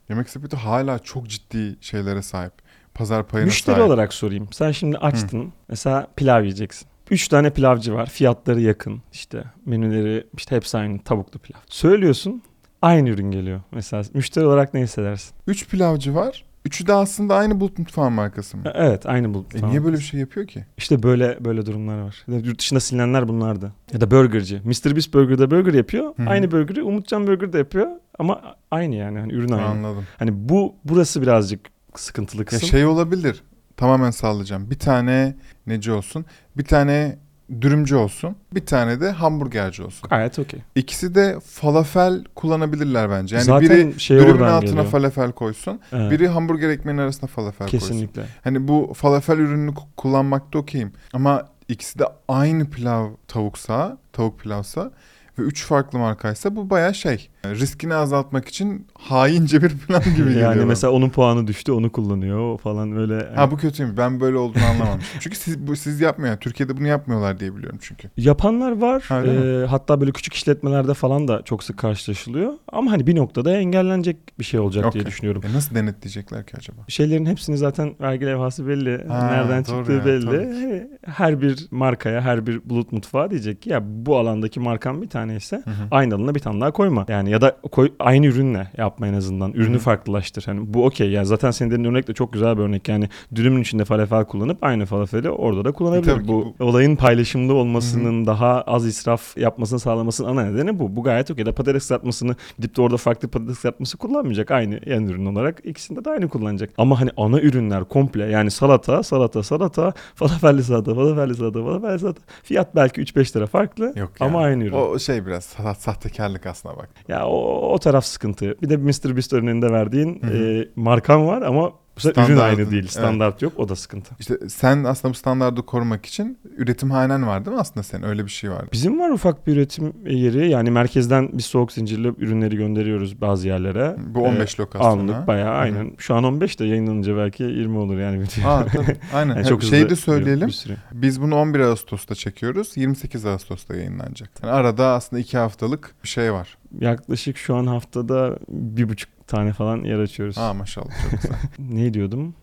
Yemek 0.09 0.29
sepeti 0.29 0.55
hala 0.57 0.99
çok 0.99 1.27
ciddi 1.29 1.75
şeylere 1.81 2.21
sahip. 2.21 2.53
Pazar 2.93 3.27
payına 3.27 3.45
Müşteri 3.45 3.75
sahip. 3.75 3.87
olarak 3.87 4.13
sorayım. 4.13 4.47
Sen 4.51 4.71
şimdi 4.71 4.97
açtın. 4.97 5.53
Mesela 5.69 6.07
pilav 6.15 6.41
yiyeceksin. 6.43 6.87
Üç 7.11 7.27
tane 7.27 7.49
pilavcı 7.49 7.93
var. 7.93 8.09
Fiyatları 8.09 8.61
yakın. 8.61 9.01
İşte 9.13 9.43
menüleri 9.65 10.27
işte 10.37 10.55
hepsi 10.55 10.77
aynı 10.77 10.99
tavuklu 10.99 11.39
pilav. 11.39 11.59
Söylüyorsun 11.67 12.41
aynı 12.81 13.09
ürün 13.09 13.31
geliyor. 13.31 13.61
Mesela 13.71 14.03
müşteri 14.13 14.45
olarak 14.45 14.73
ne 14.73 14.81
hissedersin? 14.81 15.35
Üç 15.47 15.67
pilavcı 15.69 16.15
var. 16.15 16.45
Üçü 16.65 16.87
de 16.87 16.93
aslında 16.93 17.35
aynı 17.35 17.59
bulut 17.59 17.79
mutfağı 17.79 18.11
markası 18.11 18.57
mı? 18.57 18.63
E, 18.65 18.71
Evet 18.75 19.05
aynı 19.05 19.33
bu. 19.33 19.45
E 19.55 19.67
niye 19.67 19.83
böyle 19.83 19.97
bir 19.97 20.01
şey 20.01 20.19
yapıyor 20.19 20.47
ki? 20.47 20.65
İşte 20.77 21.03
böyle 21.03 21.37
böyle 21.45 21.65
durumlar 21.65 22.01
var. 22.01 22.23
Ya 22.27 22.37
Yurt 22.39 22.59
dışında 22.59 22.79
silinenler 22.79 23.27
bunlardı. 23.27 23.73
Ya 23.93 24.01
da 24.01 24.11
burgerci. 24.11 24.61
Mr. 24.63 24.95
Beast 24.95 25.13
Burger'da 25.13 25.51
burger 25.51 25.73
yapıyor. 25.73 26.13
Hı 26.17 26.23
hı. 26.23 26.29
Aynı 26.29 26.51
burger'i 26.51 26.83
Umutcan 26.83 27.27
Burger'da 27.27 27.57
yapıyor. 27.57 27.87
Ama 28.19 28.41
aynı 28.71 28.95
yani. 28.95 29.19
Hani 29.19 29.33
ürün 29.33 29.51
aynı. 29.51 29.65
Anladım. 29.65 30.05
Hani 30.17 30.31
bu 30.49 30.75
burası 30.85 31.21
birazcık 31.21 31.59
sıkıntılı 31.95 32.41
Ya 32.41 32.45
kısım. 32.45 32.69
şey 32.69 32.85
olabilir. 32.85 33.43
Tamamen 33.77 34.11
sallayacağım. 34.11 34.69
Bir 34.71 34.79
tane 34.79 35.35
neci 35.67 35.91
olsun. 35.91 36.25
Bir 36.57 36.63
tane 36.65 37.17
dürümcü 37.61 37.95
olsun. 37.95 38.35
Bir 38.55 38.65
tane 38.65 39.01
de 39.01 39.11
hamburgerci 39.11 39.83
olsun. 39.83 40.09
Gayet 40.09 40.39
okey. 40.39 40.59
İkisi 40.75 41.15
de 41.15 41.39
falafel 41.45 42.23
kullanabilirler 42.35 43.09
bence. 43.09 43.35
Yani 43.35 43.45
Zaten 43.45 43.69
biri 43.69 43.99
şey 43.99 44.17
dürümün 44.19 44.43
altına 44.43 44.59
geliyor. 44.69 44.85
falafel 44.85 45.31
koysun. 45.31 45.79
Evet. 45.91 46.11
Biri 46.11 46.27
hamburger 46.27 46.69
ekmeğinin 46.69 47.01
arasına 47.01 47.27
falafel 47.27 47.69
koysun. 47.69 47.87
Kesinlikle. 47.87 48.23
Hani 48.43 48.67
bu 48.67 48.93
falafel 48.95 49.37
ürününü 49.37 49.71
ku- 49.71 49.87
kullanmakta 49.97 50.59
okeyim. 50.59 50.91
Ama 51.13 51.47
ikisi 51.67 51.99
de 51.99 52.03
aynı 52.27 52.69
pilav 52.69 53.09
tavuksa, 53.27 53.97
tavuk 54.13 54.39
pilavsa 54.39 54.91
ve 55.39 55.43
üç 55.43 55.65
farklı 55.65 55.99
markaysa 55.99 56.55
bu 56.55 56.69
baya 56.69 56.93
şey. 56.93 57.29
Riskini 57.45 57.93
azaltmak 57.93 58.47
için 58.47 58.87
haince 58.97 59.61
bir 59.61 59.69
plan 59.69 60.03
gibi 60.15 60.15
geliyor. 60.29 60.41
Yani 60.41 60.65
mesela 60.65 60.93
onun 60.93 61.09
puanı 61.09 61.47
düştü 61.47 61.71
onu 61.71 61.91
kullanıyor 61.91 62.57
falan 62.59 62.95
böyle. 62.95 63.29
Ha 63.35 63.51
bu 63.51 63.57
kötüymüş. 63.57 63.97
Ben 63.97 64.19
böyle 64.19 64.37
olduğunu 64.37 64.63
anlamamıştım. 64.65 65.19
çünkü 65.19 65.37
siz 65.37 65.67
bu 65.67 65.75
siz 65.75 66.01
yapmıyor. 66.01 66.37
Türkiye'de 66.37 66.77
bunu 66.77 66.87
yapmıyorlar 66.87 67.39
diye 67.39 67.55
biliyorum 67.55 67.79
çünkü. 67.81 68.09
Yapanlar 68.17 68.71
var. 68.81 69.03
Ha? 69.07 69.21
Ee, 69.25 69.65
hatta 69.65 70.01
böyle 70.01 70.11
küçük 70.11 70.33
işletmelerde 70.33 70.93
falan 70.93 71.27
da 71.27 71.41
çok 71.45 71.63
sık 71.63 71.77
karşılaşılıyor. 71.77 72.53
Ama 72.71 72.91
hani 72.91 73.07
bir 73.07 73.15
noktada 73.15 73.57
engellenecek 73.57 74.17
bir 74.39 74.43
şey 74.43 74.59
olacak 74.59 74.83
diye 74.83 74.89
Okey. 75.01 75.05
düşünüyorum. 75.05 75.41
E 75.49 75.53
nasıl 75.53 75.75
denetleyecekler 75.75 76.45
ki 76.45 76.53
acaba? 76.57 76.77
Şeylerin 76.87 77.25
hepsini 77.25 77.57
zaten 77.57 77.95
vergi 78.01 78.25
levhası 78.25 78.67
belli. 78.67 79.07
Ha, 79.07 79.27
Nereden 79.27 79.63
çıktığı 79.63 79.91
ya, 79.91 80.05
belli. 80.05 80.25
tabii. 80.25 80.87
Her 81.05 81.41
bir 81.41 81.67
markaya, 81.71 82.21
her 82.21 82.47
bir 82.47 82.61
bulut 82.65 82.91
mutfağı 82.91 83.31
diyecek 83.31 83.61
ki 83.61 83.69
ya 83.69 83.81
bu 83.85 84.17
alandaki 84.17 84.59
markan 84.59 85.01
bir 85.01 85.09
tane 85.09 85.35
ise 85.35 85.63
aynı 85.91 86.15
alana 86.15 86.35
bir 86.35 86.39
tane 86.39 86.61
daha 86.61 86.71
koyma. 86.71 87.05
Yani 87.07 87.28
ya 87.29 87.41
da 87.41 87.57
koy, 87.71 87.91
aynı 87.99 88.25
ürünle 88.25 88.67
yapma 88.77 89.07
en 89.07 89.13
azından. 89.13 89.51
Ürünü 89.53 89.73
Hı 89.73 89.79
hı. 89.79 89.83
farklılaştır. 89.83 90.43
Hani 90.45 90.73
bu 90.73 90.85
okey. 90.85 91.09
Yani 91.11 91.25
zaten 91.25 91.51
senin 91.51 91.71
dediğin 91.71 91.89
örnek 91.89 92.07
de 92.07 92.13
çok 92.13 92.33
güzel 92.33 92.57
bir 92.57 92.61
örnek. 92.61 92.87
Yani 92.87 93.09
dürümün 93.35 93.61
içinde 93.61 93.85
falafel 93.85 94.25
kullanıp 94.25 94.63
aynı 94.63 94.85
falafeli 94.85 95.29
orada 95.29 95.65
da 95.65 95.71
kullanabilir. 95.71 96.11
E 96.11 96.13
tabii 96.15 96.23
ki 96.23 96.27
bu, 96.29 96.55
olayın 96.59 96.95
paylaşımlı 96.95 97.53
olmasının 97.53 98.25
daha 98.25 98.61
az 98.61 98.85
israf 98.85 99.37
yapmasını 99.37 99.79
sağlamasının 99.79 100.29
ana 100.29 100.45
nedeni 100.45 100.79
bu. 100.79 100.95
Bu 100.95 101.03
gayet 101.03 101.31
okey. 101.31 101.45
Da 101.45 101.55
patates 101.55 101.83
kızartmasını 101.83 102.35
gidip 102.57 102.77
de 102.77 102.81
orada 102.81 102.97
farklı 102.97 103.27
patates 103.27 103.55
kızartması 103.55 103.97
kullanmayacak. 103.97 104.51
Aynı 104.51 104.79
yan 104.85 105.07
ürün 105.07 105.25
olarak 105.25 105.61
ikisinde 105.63 106.05
de 106.05 106.09
aynı 106.09 106.29
kullanacak. 106.29 106.69
Ama 106.77 107.01
hani 107.01 107.09
ana 107.17 107.41
ürünler 107.41 107.83
komple 107.83 108.25
yani 108.25 108.51
salata, 108.51 109.03
salata, 109.03 109.43
salata, 109.43 109.93
falafelli 110.15 110.63
salata, 110.63 110.95
falafelli 110.95 111.35
salata, 111.35 111.63
falafelli 111.63 111.99
salata. 111.99 112.21
Fiyat 112.43 112.75
belki 112.75 113.01
3-5 113.01 113.37
lira 113.37 113.47
farklı 113.47 113.93
Yok 113.95 114.11
ama 114.19 114.39
aynı 114.39 114.63
ürün. 114.63 114.73
O 114.75 114.99
şey 114.99 115.25
biraz 115.25 115.45
sa- 115.45 115.75
sahtekarlık 115.75 116.45
aslına 116.45 116.77
bak. 116.77 116.89
Ya 117.07 117.18
o, 117.27 117.73
o 117.73 117.79
taraf 117.79 118.05
sıkıntı. 118.05 118.55
Bir 118.61 118.69
de 118.69 118.77
Mr. 118.77 119.15
Beast 119.15 119.33
örneğinde 119.33 119.71
verdiğin 119.71 120.21
Hı 120.23 120.27
hı. 120.27 120.37
e, 120.37 120.67
markan 120.75 121.27
var 121.27 121.41
ama 121.41 121.71
bu 121.95 122.01
sefer 122.01 122.29
ürün 122.29 122.37
aynı 122.37 122.57
değil. 122.71 122.83
evet. 122.83 122.91
Standart 122.91 123.41
yok. 123.41 123.53
O 123.57 123.69
da 123.69 123.75
sıkıntı. 123.75 124.15
İşte 124.19 124.37
sen 124.49 124.83
aslında 124.83 125.13
bu 125.13 125.17
standardı 125.17 125.61
korumak 125.61 126.05
için 126.05 126.37
üretim 126.57 126.91
hanen 126.91 127.27
var 127.27 127.45
değil 127.45 127.55
mi 127.55 127.61
aslında 127.61 127.83
senin? 127.83 128.03
Öyle 128.03 128.25
bir 128.25 128.29
şey 128.31 128.51
var. 128.51 128.65
Bizim 128.71 128.99
var 128.99 129.09
ufak 129.09 129.47
bir 129.47 129.53
üretim 129.55 129.93
yeri. 130.05 130.49
Yani 130.49 130.71
merkezden 130.71 131.29
biz 131.33 131.45
soğuk 131.45 131.71
zincirli 131.71 132.07
ürünleri 132.07 132.55
gönderiyoruz 132.57 133.21
bazı 133.21 133.47
yerlere. 133.47 133.95
Bu 134.07 134.21
15 134.21 134.59
lokasyon 134.59 134.91
Anlık 134.99 135.15
ha? 135.15 135.27
bayağı 135.27 135.49
Hı 135.53 135.57
hı. 135.57 135.61
aynen. 135.61 135.91
Şu 135.97 136.15
an 136.15 136.23
15 136.23 136.59
de 136.59 136.65
yayınlanınca 136.65 137.17
belki 137.17 137.43
20 137.43 137.77
olur 137.77 137.97
yani. 137.97 138.23
Aa 138.45 138.65
tabii. 138.73 138.97
Aynen. 139.13 139.35
Yani 139.35 139.45
çok 139.47 139.63
Şeyi 139.63 139.89
de 139.89 139.95
söyleyelim. 139.95 140.47
bir. 140.47 140.67
Biz 140.91 141.21
bunu 141.21 141.35
11 141.35 141.59
Ağustos'ta 141.59 142.15
çekiyoruz. 142.15 142.77
28 142.77 143.25
Ağustos'ta 143.25 143.75
yayınlanacak. 143.75 144.29
Yani 144.43 144.51
arada 144.51 144.87
aslında 144.87 145.19
2 145.19 145.37
haftalık 145.37 145.95
bir 146.03 146.09
şey 146.09 146.33
var. 146.33 146.57
Yaklaşık 146.81 147.37
şu 147.37 147.55
an 147.55 147.67
haftada 147.67 148.37
bir 148.49 148.89
buçuk 148.89 149.09
tane 149.27 149.53
falan 149.53 149.77
yer 149.83 149.99
açıyoruz. 149.99 150.37
Aa 150.37 150.53
maşallah 150.53 150.89
çok 151.11 151.21
güzel. 151.21 151.37
Ne 151.59 151.93
diyordum? 151.93 152.33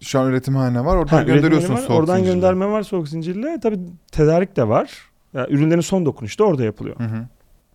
Şu 0.00 0.20
an 0.20 0.28
üretimhane 0.28 0.84
var. 0.84 0.96
Oradan 0.96 1.16
Ha, 1.16 1.22
gönderiyorsun 1.22 1.74
var. 1.74 1.78
soğuk 1.78 1.90
Oradan 2.00 2.16
zincirle. 2.16 2.34
gönderme 2.34 2.66
var 2.66 2.82
soğuk 2.82 3.08
zincirle. 3.08 3.58
Tabii 3.62 3.78
tedarik 4.12 4.56
de 4.56 4.68
var. 4.68 4.90
Ya, 5.34 5.46
ürünlerin 5.48 5.80
son 5.80 6.06
dokunuşu 6.06 6.38
da 6.38 6.44
orada 6.44 6.64
yapılıyor. 6.64 6.96
Hı 6.98 7.04
hı. 7.04 7.26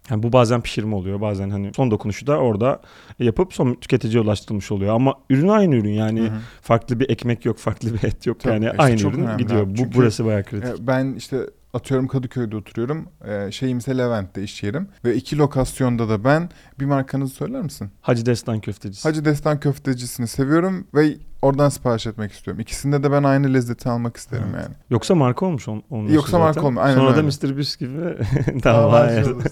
Yani 0.10 0.24
bu 0.24 0.34
bazen 0.34 0.62
pişirme 0.62 0.96
oluyor. 0.96 1.22
Bazen 1.22 1.50
hani 1.50 1.72
son 1.76 1.92
dokunuşu 1.92 2.28
da 2.28 2.38
orada 2.38 2.82
yapıp 3.20 3.54
son 3.54 3.74
tüketiciye 3.74 4.24
ulaştırılmış 4.24 4.72
oluyor. 4.72 4.96
Ama 4.96 5.14
ürün 5.30 5.48
aynı 5.48 5.76
ürün 5.76 5.90
yani 5.94 6.22
Hı 6.22 6.26
hı. 6.26 6.38
farklı 6.62 7.00
bir 7.00 7.10
ekmek 7.10 7.46
yok, 7.46 7.58
farklı 7.58 7.94
bir 7.94 8.04
et 8.04 8.26
yok. 8.28 8.40
Tabii, 8.40 8.54
yani 8.54 8.66
işte 8.66 8.78
aynı 8.84 9.02
ürün 9.02 9.24
önemli 9.24 9.44
gidiyor. 9.44 9.68
Bu 9.70 9.76
Çünkü- 9.76 9.98
burası 9.98 10.26
bayağı 10.26 10.44
kritik. 10.44 10.80
E, 10.80 10.88
Ben 10.88 11.14
işte 11.14 11.38
atıyorum 11.74 12.08
Kadıköy'de 12.08 12.56
oturuyorum. 12.56 13.10
E, 13.26 13.52
şeyimse 13.52 13.98
Levent'te 13.98 14.44
iş 14.44 14.64
yerim. 14.64 14.88
Ve 15.06 15.16
iki 15.16 15.38
lokasyonda 15.38 16.10
da 16.10 16.24
ben 16.24 16.50
bir 16.80 16.86
markanızı 16.86 17.34
söyler 17.34 17.62
misin? 17.62 17.92
Hacı 18.02 18.26
Destan 18.26 18.60
köftecisi. 18.60 19.08
Hacı 19.08 19.26
Destan 19.26 19.60
köftecisini 19.60 20.28
seviyorum 20.28 20.88
ve 20.94 21.18
oradan 21.42 21.70
sipariş 21.70 22.08
etmek 22.08 22.32
istiyorum. 22.32 22.62
İkisinde 22.62 23.04
de 23.04 23.12
ben 23.12 23.24
aynı 23.24 23.54
lezzeti 23.54 23.90
almak 23.90 24.18
isterim 24.18 24.44
Evet. 24.54 24.64
yani. 24.64 24.76
Yoksa 24.90 25.16
marka 25.16 25.46
olmuş 25.46 25.68
on, 25.68 25.84
onun 25.90 26.08
Yoksa 26.10 26.32
zaten. 26.32 26.46
marka 26.46 26.62
olmuş, 26.62 26.80
aynen 26.84 26.96
Sonra 26.96 27.12
da 27.12 27.18
öyle. 27.18 27.28
Mr. 27.28 27.58
Beast 27.58 27.80
gibi 27.80 27.98
Dava 28.64 29.00
açıldı. 29.00 29.44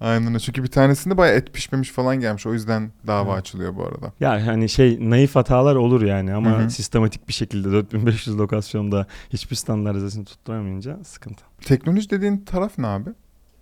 Aynen 0.00 0.28
öyle. 0.28 0.38
Çünkü 0.38 0.62
bir 0.62 0.68
tanesinde 0.68 1.16
bayağı 1.16 1.36
et 1.36 1.52
pişmemiş 1.54 1.90
falan 1.90 2.20
gelmiş. 2.20 2.46
O 2.46 2.52
yüzden 2.52 2.90
dava 3.06 3.30
Evet. 3.30 3.40
açılıyor 3.40 3.76
bu 3.76 3.84
arada. 3.84 4.12
Ya 4.20 4.46
hani 4.46 4.68
şey 4.68 5.10
naif 5.10 5.34
hatalar 5.36 5.76
olur 5.76 6.02
yani 6.02 6.34
ama 6.34 6.50
Hı 6.50 6.64
hı. 6.64 6.70
sistematik 6.70 7.28
bir 7.28 7.32
şekilde 7.32 7.72
4500 7.72 8.38
lokasyonda 8.38 9.06
hiçbir 9.32 9.56
standartizasyon 9.56 10.24
tutturamayınca 10.24 10.98
sıkıntı. 11.04 11.42
Teknoloji 11.60 12.10
dediğin 12.10 12.36
taraf 12.38 12.78
ne 12.78 12.86
abi? 12.86 13.10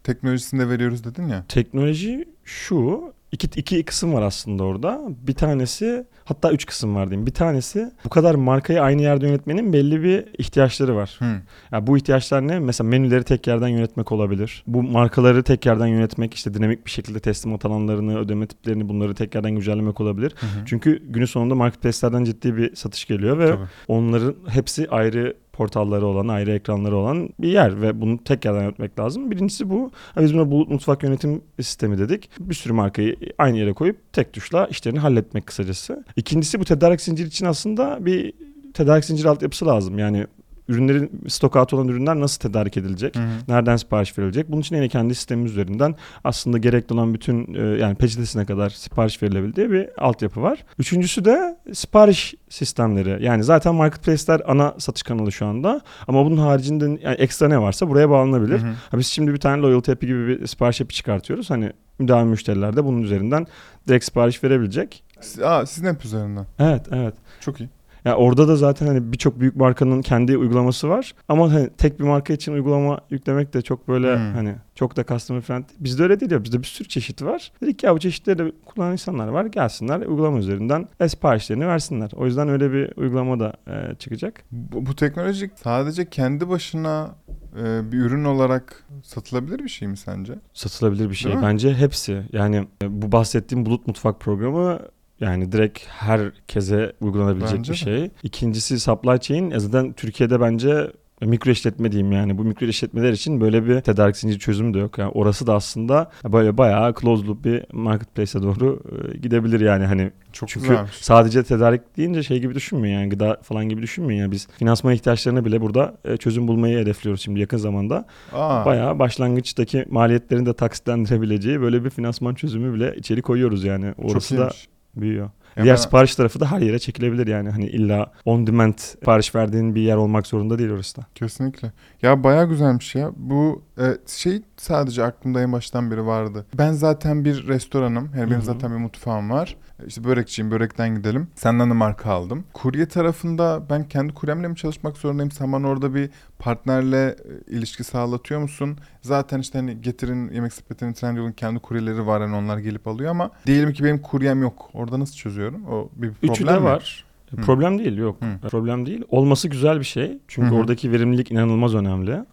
Teknolojisini 0.04 0.60
de 0.60 0.68
veriyoruz 0.68 1.04
dedin 1.04 1.28
ya. 1.28 1.44
Teknoloji 1.48 2.24
şu 2.44 3.12
iki, 3.34 3.60
iki 3.60 3.84
kısım 3.84 4.14
var 4.14 4.22
aslında 4.22 4.64
orada. 4.64 5.00
Bir 5.26 5.34
tanesi 5.34 6.06
hatta 6.24 6.52
üç 6.52 6.66
kısım 6.66 6.94
var 6.94 7.10
diyeyim. 7.10 7.26
Bir 7.26 7.34
tanesi 7.34 7.92
bu 8.04 8.08
kadar 8.08 8.34
markayı 8.34 8.82
aynı 8.82 9.02
yerde 9.02 9.26
yönetmenin 9.26 9.72
belli 9.72 10.02
bir 10.02 10.24
ihtiyaçları 10.38 10.96
var. 10.96 11.16
Hı. 11.18 11.24
Yani 11.72 11.86
bu 11.86 11.96
ihtiyaçlar 11.96 12.48
ne? 12.48 12.58
Mesela 12.58 12.88
menüleri 12.88 13.24
tek 13.24 13.46
yerden 13.46 13.68
yönetmek 13.68 14.12
olabilir. 14.12 14.64
Bu 14.66 14.82
markaları 14.82 15.42
tek 15.42 15.66
yerden 15.66 15.86
yönetmek 15.86 16.34
işte 16.34 16.54
dinamik 16.54 16.86
bir 16.86 16.90
şekilde 16.90 17.20
teslimat 17.20 17.64
alanlarını, 17.64 18.18
ödeme 18.18 18.46
tiplerini 18.46 18.88
bunları 18.88 19.14
tek 19.14 19.34
yerden 19.34 19.50
güncellemek 19.50 20.00
olabilir. 20.00 20.34
Hı. 20.40 20.46
Çünkü 20.66 21.02
günün 21.08 21.26
sonunda 21.26 21.54
marketplace'lerden 21.54 22.24
ciddi 22.24 22.56
bir 22.56 22.76
satış 22.76 23.04
geliyor 23.04 23.38
ve 23.38 23.46
Tabii. 23.46 23.68
onların 23.88 24.34
hepsi 24.48 24.88
ayrı 24.90 25.36
portalları 25.54 26.06
olan, 26.06 26.28
ayrı 26.28 26.52
ekranları 26.52 26.96
olan 26.96 27.28
bir 27.38 27.48
yer 27.48 27.82
ve 27.82 28.00
bunu 28.00 28.24
tek 28.24 28.44
yerden 28.44 28.62
yönetmek 28.62 28.98
lazım. 28.98 29.30
Birincisi 29.30 29.70
bu. 29.70 29.90
Biz 30.20 30.34
buna 30.34 30.50
bulut 30.50 30.70
mutfak 30.70 31.02
yönetim 31.02 31.42
sistemi 31.60 31.98
dedik. 31.98 32.30
Bir 32.40 32.54
sürü 32.54 32.72
markayı 32.72 33.16
aynı 33.38 33.58
yere 33.58 33.72
koyup 33.72 34.12
tek 34.12 34.32
tuşla 34.32 34.66
işlerini 34.66 34.98
halletmek 34.98 35.46
kısacası. 35.46 36.04
İkincisi 36.16 36.60
bu 36.60 36.64
tedarik 36.64 37.00
zinciri 37.00 37.28
için 37.28 37.46
aslında 37.46 38.06
bir 38.06 38.32
tedarik 38.74 39.04
zinciri 39.04 39.28
altyapısı 39.28 39.66
lazım. 39.66 39.98
Yani 39.98 40.26
ürünlerin 40.68 41.10
stok 41.28 41.56
out 41.56 41.74
olan 41.74 41.88
ürünler 41.88 42.20
nasıl 42.20 42.40
tedarik 42.40 42.76
edilecek? 42.76 43.16
Hı 43.16 43.20
hı. 43.20 43.28
Nereden 43.48 43.76
sipariş 43.76 44.18
verilecek? 44.18 44.50
Bunun 44.50 44.60
için 44.60 44.76
yine 44.76 44.88
kendi 44.88 45.14
sistemimiz 45.14 45.52
üzerinden 45.52 45.94
aslında 46.24 46.58
gerekli 46.58 46.92
olan 46.94 47.14
bütün 47.14 47.54
e, 47.54 47.60
yani 47.80 47.94
peçetesine 47.94 48.44
kadar 48.46 48.70
sipariş 48.70 49.22
verilebildiği 49.22 49.70
bir 49.70 49.88
altyapı 49.98 50.42
var. 50.42 50.64
Üçüncüsü 50.78 51.24
de 51.24 51.56
sipariş 51.72 52.34
sistemleri. 52.48 53.24
Yani 53.24 53.44
zaten 53.44 53.74
marketplace'ler 53.74 54.42
ana 54.46 54.74
satış 54.78 55.02
kanalı 55.02 55.32
şu 55.32 55.46
anda. 55.46 55.80
Ama 56.08 56.24
bunun 56.26 56.36
haricinde 56.36 56.84
yani 57.02 57.16
ekstra 57.16 57.48
ne 57.48 57.60
varsa 57.60 57.88
buraya 57.88 58.10
bağlanabilir. 58.10 58.58
Hı 58.62 58.66
hı. 58.66 58.72
Ha, 58.90 58.98
biz 58.98 59.06
şimdi 59.06 59.32
bir 59.32 59.40
tane 59.40 59.62
loyalty 59.62 59.92
app'i 59.92 60.06
gibi 60.06 60.28
bir 60.28 60.46
sipariş 60.46 60.80
app'i 60.80 60.94
çıkartıyoruz. 60.94 61.50
Hani 61.50 61.72
müdavim 61.98 62.28
müşteriler 62.28 62.76
de 62.76 62.84
bunun 62.84 63.02
üzerinden 63.02 63.46
direkt 63.88 64.04
sipariş 64.04 64.44
verebilecek. 64.44 65.04
Siz- 65.20 65.42
Aa, 65.42 65.66
sizin 65.66 65.88
hep 65.94 66.04
üzerinden. 66.04 66.46
Evet, 66.58 66.86
evet. 66.92 67.14
Çok 67.40 67.60
iyi. 67.60 67.68
Ya 68.04 68.16
orada 68.16 68.48
da 68.48 68.56
zaten 68.56 68.86
hani 68.86 69.12
birçok 69.12 69.40
büyük 69.40 69.56
markanın 69.56 70.02
kendi 70.02 70.36
uygulaması 70.36 70.88
var. 70.88 71.14
Ama 71.28 71.52
hani 71.52 71.70
tek 71.78 71.98
bir 72.00 72.04
marka 72.04 72.32
için 72.32 72.52
uygulama 72.52 73.00
yüklemek 73.10 73.54
de 73.54 73.62
çok 73.62 73.88
böyle 73.88 74.16
Hmm. 74.16 74.32
hani 74.34 74.54
çok 74.74 74.96
da 74.96 75.04
customer 75.04 75.40
friendly. 75.40 75.66
Bizde 75.80 76.02
öyle 76.02 76.20
değil 76.20 76.32
ya. 76.32 76.44
Bizde 76.44 76.58
bir 76.58 76.64
sürü 76.66 76.88
çeşit 76.88 77.22
var. 77.22 77.52
Dedik 77.62 77.82
ya 77.82 77.94
bu 77.94 77.98
çeşitleri 77.98 78.38
de 78.38 78.52
kullanan 78.66 78.92
insanlar 78.92 79.28
var. 79.28 79.44
Gelsinler 79.46 80.00
uygulama 80.00 80.38
üzerinden 80.38 80.88
siparişlerini 81.08 81.66
versinler. 81.66 82.10
O 82.16 82.26
yüzden 82.26 82.48
öyle 82.48 82.72
bir 82.72 82.92
uygulama 82.96 83.40
da 83.40 83.52
e, 83.68 83.94
çıkacak. 83.94 84.44
Bu, 84.50 84.86
bu 84.86 84.96
teknoloji 84.96 85.50
sadece 85.62 86.10
kendi 86.10 86.48
başına 86.48 87.14
e, 87.62 87.92
bir 87.92 87.98
ürün 87.98 88.24
olarak 88.24 88.84
satılabilir 89.02 89.58
bir 89.58 89.68
şey 89.68 89.88
mi 89.88 89.96
sence? 89.96 90.34
Satılabilir 90.54 91.10
bir 91.10 91.14
şey. 91.14 91.32
Bence 91.42 91.74
hepsi. 91.74 92.22
Yani 92.32 92.56
e, 92.82 93.02
bu 93.02 93.12
bahsettiğim 93.12 93.66
bulut 93.66 93.86
mutfak 93.86 94.20
programı 94.20 94.78
yani 95.20 95.52
direkt 95.52 95.80
herkese 95.88 96.92
uygulanabilecek 97.00 97.58
Bence 97.58 97.72
bir 97.72 97.78
de. 97.78 97.82
şey. 97.82 98.10
İkincisi 98.22 98.80
supply 98.80 99.18
chain. 99.20 99.58
Zaten 99.58 99.92
Türkiye'de 99.92 100.40
bence 100.40 100.90
mikro 101.22 101.50
işletme 101.50 101.92
diyeyim 101.92 102.12
yani. 102.12 102.38
Bu 102.38 102.44
mikro 102.44 102.66
işletmeler 102.66 103.12
için 103.12 103.40
böyle 103.40 103.66
bir 103.66 103.80
tedarik 103.80 104.16
zinciri 104.16 104.38
çözümü 104.38 104.74
de 104.74 104.78
yok. 104.78 104.98
Yani 104.98 105.10
orası 105.14 105.46
da 105.46 105.54
aslında 105.54 106.10
böyle 106.32 106.58
bayağı 106.58 106.94
closed 107.00 107.26
loop 107.28 107.44
bir 107.44 107.64
marketplace'e 107.72 108.42
doğru 108.42 108.82
e, 109.14 109.16
gidebilir 109.18 109.60
yani 109.60 109.84
hani 109.86 110.10
Çok 110.32 110.48
çünkü 110.48 110.68
güzelmiş. 110.68 110.92
sadece 110.94 111.42
tedarik 111.42 111.96
deyince 111.96 112.22
şey 112.22 112.40
gibi 112.40 112.54
düşünmeyin 112.54 112.94
yani 112.98 113.08
gıda 113.08 113.38
falan 113.42 113.68
gibi 113.68 113.82
düşünmeyin 113.82 114.20
yani 114.20 114.32
biz 114.32 114.46
finansman 114.58 114.94
ihtiyaçlarına 114.94 115.44
bile 115.44 115.60
burada 115.60 115.94
e, 116.04 116.16
çözüm 116.16 116.48
bulmayı 116.48 116.78
hedefliyoruz 116.78 117.20
şimdi 117.22 117.40
yakın 117.40 117.56
zamanda. 117.58 118.06
Aa, 118.32 118.64
Bayağı 118.66 118.98
başlangıçtaki 118.98 119.84
maliyetlerini 119.90 120.46
de 120.46 120.52
taksitlendirebileceği 120.54 121.60
böyle 121.60 121.84
bir 121.84 121.90
finansman 121.90 122.34
çözümü 122.34 122.74
bile 122.74 122.94
içeri 122.96 123.22
koyuyoruz 123.22 123.64
yani. 123.64 123.94
Orası 123.98 124.38
da. 124.38 124.50
Büyüyor. 124.96 125.30
Ya 125.56 125.64
Diğer 125.64 125.76
ben- 125.76 125.80
sipariş 125.82 126.14
tarafı 126.14 126.40
da 126.40 126.50
her 126.50 126.60
yere 126.60 126.78
çekilebilir 126.78 127.26
yani. 127.26 127.48
Hani 127.50 127.66
illa 127.66 128.12
on 128.24 128.46
demand 128.46 128.74
sipariş 128.76 129.34
verdiğin 129.34 129.74
bir 129.74 129.80
yer 129.80 129.96
olmak 129.96 130.26
zorunda 130.26 130.58
değil 130.58 130.70
orası 130.70 130.96
da. 130.96 131.06
Kesinlikle. 131.14 131.72
Ya 132.02 132.24
bayağı 132.24 132.48
güzelmiş 132.48 132.94
ya. 132.94 133.10
Bu 133.16 133.62
e, 133.78 133.84
şey 134.06 134.42
sadece 134.64 135.04
aklımda 135.04 135.40
en 135.42 135.52
baştan 135.52 135.90
beri 135.90 136.06
vardı. 136.06 136.46
Ben 136.58 136.72
zaten 136.72 137.24
bir 137.24 137.48
restoranım. 137.48 138.10
Yani 138.14 138.26
Hı 138.26 138.30
benim 138.30 138.40
hı. 138.40 138.44
zaten 138.44 138.70
bir 138.72 138.76
mutfağım 138.76 139.30
var. 139.30 139.56
İşte 139.86 140.04
börekçiyim. 140.04 140.50
Börekten 140.50 140.94
gidelim. 140.96 141.28
Senden 141.34 141.70
de 141.70 141.74
marka 141.74 142.10
aldım. 142.10 142.44
Kurye 142.52 142.86
tarafında 142.88 143.62
ben 143.70 143.88
kendi 143.88 144.14
kuryemle 144.14 144.48
mi 144.48 144.56
çalışmak 144.56 144.96
zorundayım? 144.96 145.30
Sen 145.30 145.52
bana 145.52 145.68
orada 145.68 145.94
bir 145.94 146.10
partnerle 146.38 147.06
e, 147.06 147.50
ilişki 147.56 147.84
sağlatıyor 147.84 148.40
musun? 148.40 148.78
Zaten 149.02 149.38
işte 149.40 149.58
hani 149.58 149.80
Getir'in, 149.80 150.30
Yemek 150.30 150.52
Sepeti'nin, 150.52 150.92
Trendyol'un 150.92 151.32
kendi 151.32 151.58
kuryeleri 151.60 152.06
var. 152.06 152.20
Yani 152.20 152.36
onlar 152.36 152.58
gelip 152.58 152.88
alıyor 152.88 153.10
ama 153.10 153.30
diyelim 153.46 153.72
ki 153.72 153.84
benim 153.84 153.98
kuryem 154.02 154.42
yok. 154.42 154.70
Orada 154.74 155.00
nasıl 155.00 155.14
çözüyorum? 155.14 155.64
O 155.66 155.88
bir 155.96 156.10
problem 156.12 156.32
Üçü 156.32 156.46
de 156.46 156.58
mi? 156.58 156.64
var. 156.64 157.04
Hı. 157.30 157.36
Problem 157.36 157.78
değil 157.78 157.96
yok. 157.96 158.16
Hı. 158.22 158.48
Problem 158.48 158.86
değil. 158.86 159.02
Olması 159.08 159.48
güzel 159.48 159.78
bir 159.80 159.84
şey. 159.84 160.18
Çünkü 160.28 160.48
Hı 160.50 160.54
hı. 160.54 160.58
oradaki 160.58 160.92
verimlilik 160.92 161.30
inanılmaz 161.30 161.74
önemli. 161.74 162.24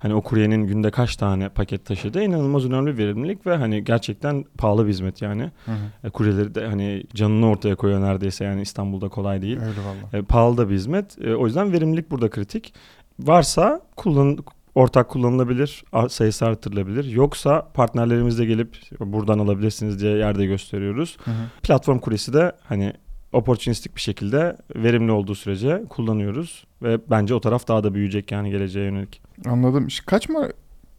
Hani 0.00 0.14
o 0.14 0.22
kuryenin 0.22 0.66
günde 0.66 0.90
kaç 0.90 1.16
tane 1.16 1.48
paket 1.48 1.86
taşıdığı 1.86 2.22
inanılmaz 2.22 2.64
önemli 2.64 2.98
verimlilik 2.98 3.46
ve 3.46 3.56
hani 3.56 3.84
gerçekten 3.84 4.44
pahalı 4.58 4.86
bir 4.86 4.90
hizmet 4.90 5.22
yani. 5.22 5.42
Hı 5.42 5.72
hı. 5.72 6.06
E, 6.08 6.10
kuryeleri 6.10 6.54
de 6.54 6.66
hani 6.66 7.04
canını 7.14 7.48
ortaya 7.48 7.76
koyuyor 7.76 8.00
neredeyse 8.00 8.44
yani 8.44 8.62
İstanbul'da 8.62 9.08
kolay 9.08 9.42
değil. 9.42 9.56
Öyle 9.56 9.80
valla. 9.80 10.18
E, 10.18 10.22
pahalı 10.22 10.56
da 10.56 10.70
bir 10.70 10.74
hizmet. 10.74 11.18
E, 11.24 11.34
o 11.34 11.46
yüzden 11.46 11.72
verimlilik 11.72 12.10
burada 12.10 12.30
kritik. 12.30 12.74
Varsa 13.18 13.80
kullan 13.96 14.38
ortak 14.74 15.08
kullanılabilir, 15.08 15.84
sayısı 16.08 16.46
artırılabilir. 16.46 17.04
Yoksa 17.04 17.68
partnerlerimizle 17.74 18.44
gelip 18.44 18.76
buradan 19.00 19.38
alabilirsiniz 19.38 20.00
diye 20.00 20.16
yerde 20.16 20.46
gösteriyoruz. 20.46 21.16
Hı 21.24 21.30
hı. 21.30 21.34
Platform 21.62 21.98
kuryesi 21.98 22.32
de 22.32 22.52
hani 22.64 22.92
opportunistik 23.32 23.96
bir 23.96 24.00
şekilde 24.00 24.56
verimli 24.76 25.12
olduğu 25.12 25.34
sürece 25.34 25.82
kullanıyoruz 25.88 26.64
ve 26.82 26.98
bence 27.10 27.34
o 27.34 27.40
taraf 27.40 27.68
daha 27.68 27.84
da 27.84 27.94
büyüyecek 27.94 28.32
yani 28.32 28.50
geleceğe 28.50 28.84
yönelik. 28.84 29.22
Anladım. 29.46 29.88
Kaç 30.06 30.28
mar 30.28 30.52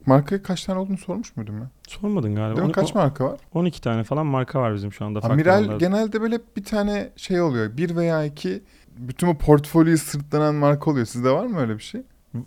markaya 0.05 0.43
kaç 0.43 0.65
tane 0.65 0.79
olduğunu 0.79 0.97
sormuş 0.97 1.37
muydum 1.37 1.57
ya? 1.57 1.69
Sormadın 1.87 2.35
galiba. 2.35 2.55
Değil 2.55 2.67
mi? 2.67 2.73
Kaç 2.73 2.95
marka 2.95 3.25
var? 3.25 3.39
12 3.53 3.81
tane 3.81 4.03
falan 4.03 4.25
marka 4.25 4.61
var 4.61 4.75
bizim 4.75 4.93
şu 4.93 5.05
anda. 5.05 5.19
Amiral 5.19 5.79
genelde 5.79 6.21
böyle 6.21 6.39
bir 6.57 6.63
tane 6.63 7.09
şey 7.15 7.41
oluyor. 7.41 7.77
Bir 7.77 7.95
veya 7.95 8.25
iki 8.25 8.63
bütün 8.97 9.29
bu 9.29 9.37
portfolyoyu 9.37 9.97
sırtlanan 9.97 10.55
marka 10.55 10.91
oluyor. 10.91 11.05
Sizde 11.05 11.31
var 11.31 11.45
mı 11.45 11.59
öyle 11.59 11.77
bir 11.77 11.83
şey? 11.83 12.01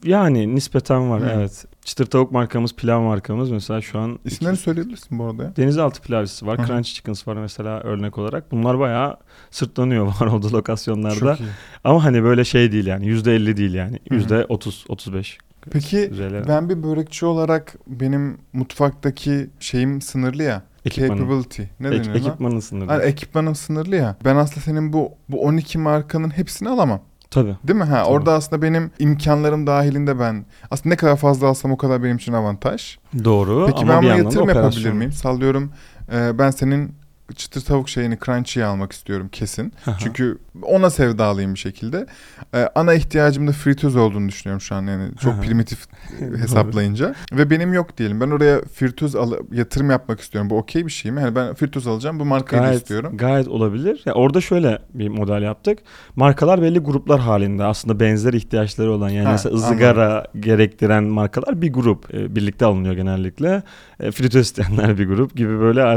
Yani 0.04 0.54
nispeten 0.54 1.10
var 1.10 1.22
Hı. 1.22 1.30
evet. 1.34 1.64
Çıtır 1.84 2.06
tavuk 2.06 2.32
markamız, 2.32 2.74
pilav 2.76 3.00
markamız 3.00 3.50
mesela 3.50 3.80
şu 3.80 3.98
an 3.98 4.18
İsimlerini 4.24 4.56
söyleyebilirsin 4.56 5.18
bu 5.18 5.24
arada 5.24 5.42
ya. 5.44 5.56
Denizaltı 5.56 6.02
pilavcısı 6.02 6.46
var, 6.46 6.58
Hı. 6.58 6.66
Crunchy 6.66 6.94
Chickens 6.94 7.28
var 7.28 7.36
mesela 7.36 7.80
örnek 7.80 8.18
olarak. 8.18 8.52
Bunlar 8.52 8.78
bayağı 8.78 9.16
sırtlanıyor 9.50 10.06
var 10.20 10.26
olduğu 10.26 10.52
lokasyonlarda. 10.52 11.38
Ama 11.84 12.04
hani 12.04 12.22
böyle 12.22 12.44
şey 12.44 12.72
değil 12.72 12.86
yani 12.86 13.06
%50 13.06 13.56
değil 13.56 13.74
yani. 13.74 13.98
Hı 14.08 14.14
hı. 14.14 14.20
%30, 14.20 14.84
35 14.88 15.38
Peki 15.70 15.96
üzerine. 15.98 16.48
ben 16.48 16.68
bir 16.68 16.82
börekçi 16.82 17.26
olarak 17.26 17.74
benim 17.86 18.38
mutfaktaki 18.52 19.50
şeyim 19.60 20.00
sınırlı 20.00 20.42
ya. 20.42 20.62
Ekipmanın. 20.84 21.20
Capability. 21.20 21.62
Ne 21.80 21.88
Ek- 21.88 21.98
deniyor 21.98 22.14
ekipmanın 22.14 22.60
sınırı. 22.60 22.86
Hani 22.86 23.02
ekipmanım 23.02 23.54
sınırlı 23.54 23.96
ya. 23.96 24.16
Ben 24.24 24.36
aslında 24.36 24.60
senin 24.60 24.92
bu 24.92 25.12
bu 25.28 25.42
12 25.42 25.78
markanın 25.78 26.30
hepsini 26.30 26.68
alamam. 26.68 27.00
Tabii. 27.34 27.56
Değil 27.64 27.78
mi? 27.78 27.84
Ha 27.84 27.96
Tabii. 28.02 28.08
orada 28.12 28.32
aslında 28.32 28.62
benim 28.62 28.90
imkanlarım 28.98 29.66
dahilinde 29.66 30.18
ben 30.20 30.44
aslında 30.70 30.88
ne 30.92 30.96
kadar 30.96 31.16
fazla 31.16 31.46
alsam 31.46 31.72
o 31.72 31.76
kadar 31.76 32.02
benim 32.02 32.16
için 32.16 32.32
avantaj. 32.32 32.98
Doğru 33.24 33.66
Peki 33.66 33.78
ama 33.82 33.92
ben 33.92 34.02
bir 34.02 34.06
yatırım 34.08 34.48
yapabilir 34.48 34.58
operasyon. 34.68 34.96
miyim? 34.96 35.12
Sallıyorum 35.12 35.70
e, 36.12 36.38
ben 36.38 36.50
senin 36.50 36.94
çıtır 37.36 37.60
tavuk 37.60 37.88
şeyini 37.88 38.18
crunchy'yi 38.24 38.66
almak 38.66 38.92
istiyorum 38.92 39.28
kesin. 39.32 39.72
Aha. 39.86 39.96
Çünkü 40.00 40.38
ona 40.62 40.90
sevdalıyım 40.90 41.54
bir 41.54 41.58
şekilde. 41.58 42.06
E, 42.54 42.68
ana 42.74 42.94
ihtiyacım 42.94 43.48
da 43.48 43.52
fritöz 43.52 43.96
olduğunu 43.96 44.28
düşünüyorum 44.28 44.60
şu 44.60 44.74
an 44.74 44.82
yani 44.86 45.10
çok 45.20 45.34
Aha. 45.34 45.40
primitif 45.40 45.86
hesaplayınca. 46.38 47.14
Ve 47.32 47.50
benim 47.50 47.72
yok 47.72 47.98
diyelim. 47.98 48.20
Ben 48.20 48.30
oraya 48.30 48.60
fritöz 48.62 49.16
al 49.16 49.32
yatırım 49.52 49.90
yapmak 49.90 50.20
istiyorum. 50.20 50.50
Bu 50.50 50.58
okey 50.58 50.86
bir 50.86 50.90
şey 50.90 51.12
mi? 51.12 51.20
Yani 51.20 51.34
ben 51.34 51.54
fritöz 51.54 51.86
alacağım 51.86 52.20
bu 52.20 52.24
markayı 52.24 52.62
da 52.62 52.66
Gayet, 52.66 52.82
istiyorum. 52.82 53.16
gayet 53.16 53.48
olabilir. 53.48 54.02
Ya 54.06 54.12
orada 54.14 54.40
şöyle 54.40 54.78
bir 54.94 55.08
model 55.08 55.42
yaptık. 55.42 55.78
Markalar 56.16 56.62
belli 56.62 56.78
gruplar 56.78 57.20
halinde 57.20 57.64
aslında 57.64 58.00
benzer 58.00 58.32
ihtiyaçları 58.32 58.92
olan 58.92 59.08
yani 59.08 59.26
Ha, 59.26 59.32
mesela 59.32 59.54
ızgara 59.56 60.26
gerektiren 60.40 61.04
markalar 61.04 61.62
bir 61.62 61.72
grup 61.72 62.14
e, 62.14 62.36
birlikte 62.36 62.64
alınıyor 62.66 62.94
genellikle. 62.94 63.62
E, 64.00 64.10
fritöz 64.10 64.46
isteyenler 64.46 64.98
bir 64.98 65.06
grup 65.08 65.36
gibi 65.36 65.60
böyle 65.60 65.96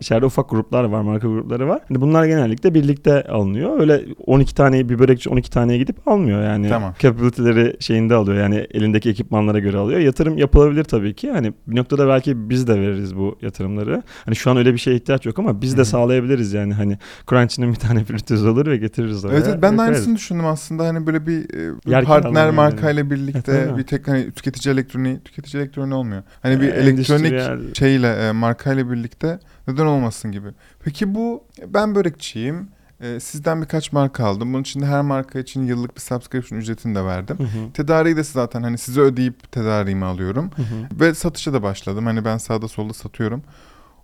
içeride 0.00 0.26
ufak 0.26 0.52
gruplar 0.60 0.84
var, 0.84 1.02
marka 1.02 1.28
grupları 1.28 1.68
var. 1.68 1.80
Hani 1.88 2.00
bunlar 2.00 2.24
genellikle 2.24 2.74
birlikte 2.74 3.22
alınıyor. 3.22 3.80
Öyle 3.80 4.00
12 4.26 4.54
taneyi 4.54 4.88
bir 4.88 4.98
börekçi 4.98 5.30
12 5.30 5.50
taneye 5.50 5.78
gidip 5.78 6.08
almıyor 6.08 6.42
yani. 6.42 6.68
Tamam. 6.68 6.94
Capability'leri 6.98 7.76
şeyinde 7.80 8.14
alıyor 8.14 8.36
yani 8.42 8.66
elindeki 8.70 9.10
ekipmanlara 9.10 9.58
göre 9.58 9.76
alıyor. 9.76 10.00
Yatırım 10.00 10.38
yapılabilir 10.38 10.84
tabii 10.84 11.14
ki. 11.14 11.30
Hani 11.30 11.52
bir 11.66 11.76
noktada 11.76 12.08
belki 12.08 12.50
biz 12.50 12.66
de 12.68 12.80
veririz 12.80 13.16
bu 13.16 13.38
yatırımları. 13.42 14.02
Hani 14.24 14.36
şu 14.36 14.50
an 14.50 14.56
öyle 14.56 14.72
bir 14.72 14.78
şeye 14.78 14.96
ihtiyaç 14.96 15.26
yok 15.26 15.38
ama 15.38 15.62
biz 15.62 15.76
de 15.76 15.80
hı. 15.80 15.84
sağlayabiliriz 15.84 16.52
yani 16.52 16.74
hani 16.74 16.98
Crunchy'nin 17.30 17.70
bir 17.72 17.78
tane 17.78 18.04
fritöz 18.04 18.46
olur 18.46 18.66
ve 18.66 18.76
getiririz 18.76 19.24
oraya. 19.24 19.34
Evet, 19.34 19.46
evet 19.48 19.62
ben 19.62 19.78
de 19.78 19.82
aynısını 19.82 20.16
düşündüm 20.16 20.46
aslında 20.46 20.86
hani 20.86 21.06
böyle 21.06 21.26
bir, 21.26 21.44
e, 21.44 21.74
bir 21.86 21.90
Yer 21.90 22.04
partner 22.04 22.50
markayla 22.50 23.02
E, 23.02 23.10
birlikte 23.10 23.66
tabii. 23.66 23.78
bir 23.78 23.82
tek 23.82 24.08
hani 24.08 24.30
tüketici 24.32 24.74
elektroniği 24.74 25.20
tüketici 25.20 25.62
elektroniği 25.62 25.94
olmuyor. 25.94 26.22
Hani 26.42 26.60
bir 26.60 26.66
E, 26.68 26.70
elektronik 26.70 27.32
endüstriyel- 27.32 27.78
şeyle 27.78 28.08
e, 28.12 28.32
markayla 28.32 28.90
birlikte 28.90 29.38
Neden 29.68 29.86
olmasın 29.86 30.32
gibi. 30.32 30.48
Peki 30.84 31.14
bu 31.14 31.44
ben 31.66 31.94
börekçiyim. 31.94 32.68
Ee, 33.00 33.20
sizden 33.20 33.62
birkaç 33.62 33.92
marka 33.92 34.24
aldım. 34.24 34.52
Bunun 34.52 34.62
için 34.62 34.80
de 34.80 34.86
her 34.86 35.02
marka 35.02 35.38
için 35.38 35.66
yıllık 35.66 35.96
bir 35.96 36.00
subscription 36.00 36.58
ücretini 36.58 36.94
de 36.94 37.04
verdim. 37.04 37.38
Hı 37.38 37.42
hı. 37.42 37.72
Tedariği 37.74 38.16
de 38.16 38.22
zaten 38.24 38.62
hani 38.62 38.78
size 38.78 39.00
ödeyip 39.00 39.52
tedariğimi 39.52 40.04
alıyorum. 40.04 40.50
Hı 40.56 40.62
hı. 40.62 41.00
Ve 41.00 41.14
satışa 41.14 41.52
da 41.52 41.62
başladım. 41.62 42.06
Hani 42.06 42.24
ben 42.24 42.38
sağda 42.38 42.68
solda 42.68 42.92
satıyorum. 42.92 43.42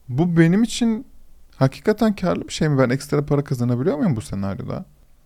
Bu 0.08 0.36
benim 0.36 0.62
için 0.62 1.06
hakikaten 1.56 2.16
karlı 2.16 2.48
bir 2.48 2.52
şey 2.52 2.68
mi? 2.68 2.78
Ben 2.78 2.90
ekstra 2.90 3.26
para 3.26 3.44
kazanabiliyor 3.44 3.96
muyum 3.96 4.16
bu 4.16 4.20
senaryoda? 4.20 4.84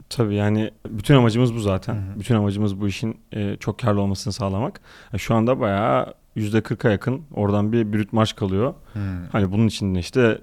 Tabii 0.09 0.35
yani 0.35 0.71
bütün 0.88 1.14
amacımız 1.14 1.55
bu 1.55 1.61
zaten. 1.61 1.95
Hı 1.95 1.99
hı. 1.99 2.21
Bütün 2.21 2.35
amacımız 2.35 2.81
bu 2.81 2.88
işin 2.88 3.21
e, 3.33 3.57
çok 3.57 3.79
karlı 3.79 4.01
olmasını 4.01 4.33
sağlamak. 4.33 4.81
E, 5.12 5.19
şu 5.19 5.35
anda 5.35 5.61
bayağı 5.61 6.14
%40'a 6.37 6.90
yakın 6.90 7.23
oradan 7.35 7.73
bir 7.73 7.93
brüt 7.93 8.12
marş 8.12 8.33
kalıyor. 8.33 8.75
Hmm. 8.93 9.03
Hani 9.33 9.53
bunun 9.53 9.66
için 9.66 9.95
işte 9.95 10.38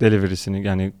delivery'sini 0.00 0.66
yani 0.66 0.92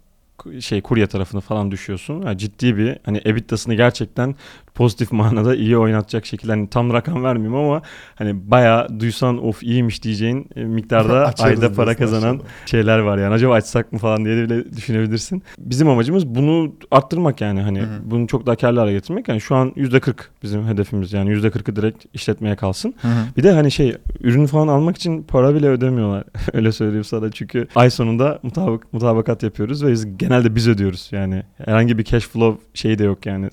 şey 0.60 0.80
kurye 0.80 1.06
tarafını 1.06 1.40
falan 1.40 1.70
düşüyorsun. 1.70 2.22
Yani 2.22 2.38
ciddi 2.38 2.76
bir 2.76 2.98
hani 3.04 3.20
EBITDA'sını 3.26 3.74
gerçekten 3.74 4.34
pozitif 4.74 5.12
manada 5.12 5.54
iyi 5.54 5.78
oynatacak 5.78 6.26
şekilde 6.26 6.52
hani 6.52 6.68
tam 6.68 6.92
rakam 6.92 7.24
vermeyeyim 7.24 7.54
ama 7.54 7.82
hani 8.14 8.50
bayağı 8.50 9.00
duysan 9.00 9.44
of 9.44 9.62
iyiymiş 9.62 10.02
diyeceğin 10.02 10.48
e, 10.56 10.64
miktarda 10.64 11.34
ayda 11.38 11.72
para 11.72 11.96
kazanan 11.96 12.34
aşağıda. 12.34 12.42
şeyler 12.66 12.98
var 12.98 13.18
yani 13.18 13.34
acaba 13.34 13.54
açsak 13.54 13.92
mı 13.92 13.98
falan 13.98 14.24
diye 14.24 14.36
de 14.36 14.50
bile 14.50 14.72
düşünebilirsin. 14.76 15.42
Bizim 15.58 15.88
amacımız 15.88 16.26
bunu 16.26 16.72
arttırmak 16.90 17.40
yani 17.40 17.60
hani 17.60 17.80
Hı 17.80 17.84
hı. 17.84 17.88
bunu 18.04 18.26
çok 18.26 18.46
daha 18.46 18.56
karlı 18.56 18.80
hale 18.80 18.92
getirmek. 18.92 19.28
Yani 19.28 19.40
şu 19.40 19.54
an 19.54 19.68
%40 19.76 20.14
bizim 20.42 20.66
hedefimiz 20.66 21.12
yani 21.12 21.30
%40'ı 21.30 21.76
direkt 21.76 22.04
işletmeye 22.14 22.56
kalsın. 22.56 22.94
Hı 23.02 23.08
hı. 23.08 23.36
Bir 23.36 23.42
de 23.42 23.52
hani 23.52 23.70
şey 23.70 23.96
ürün 24.20 24.46
falan 24.46 24.68
almak 24.68 24.96
için 24.96 25.22
para 25.22 25.54
bile 25.54 25.68
ödemiyorlar. 25.68 26.24
Öyle 26.52 26.72
söyleyeyim 26.72 27.04
sana 27.04 27.30
çünkü 27.30 27.68
ay 27.74 27.90
sonunda 27.90 28.38
mutabık, 28.42 28.92
mutabakat 28.92 29.42
yapıyoruz 29.42 29.84
ve 29.84 29.92
biz, 29.92 30.18
genelde 30.30 30.54
biz 30.54 30.68
ödüyoruz. 30.68 31.08
Yani 31.12 31.42
herhangi 31.66 31.98
bir 31.98 32.04
cash 32.04 32.26
flow 32.28 32.66
şeyi 32.74 32.98
de 32.98 33.04
yok 33.04 33.26
yani. 33.26 33.50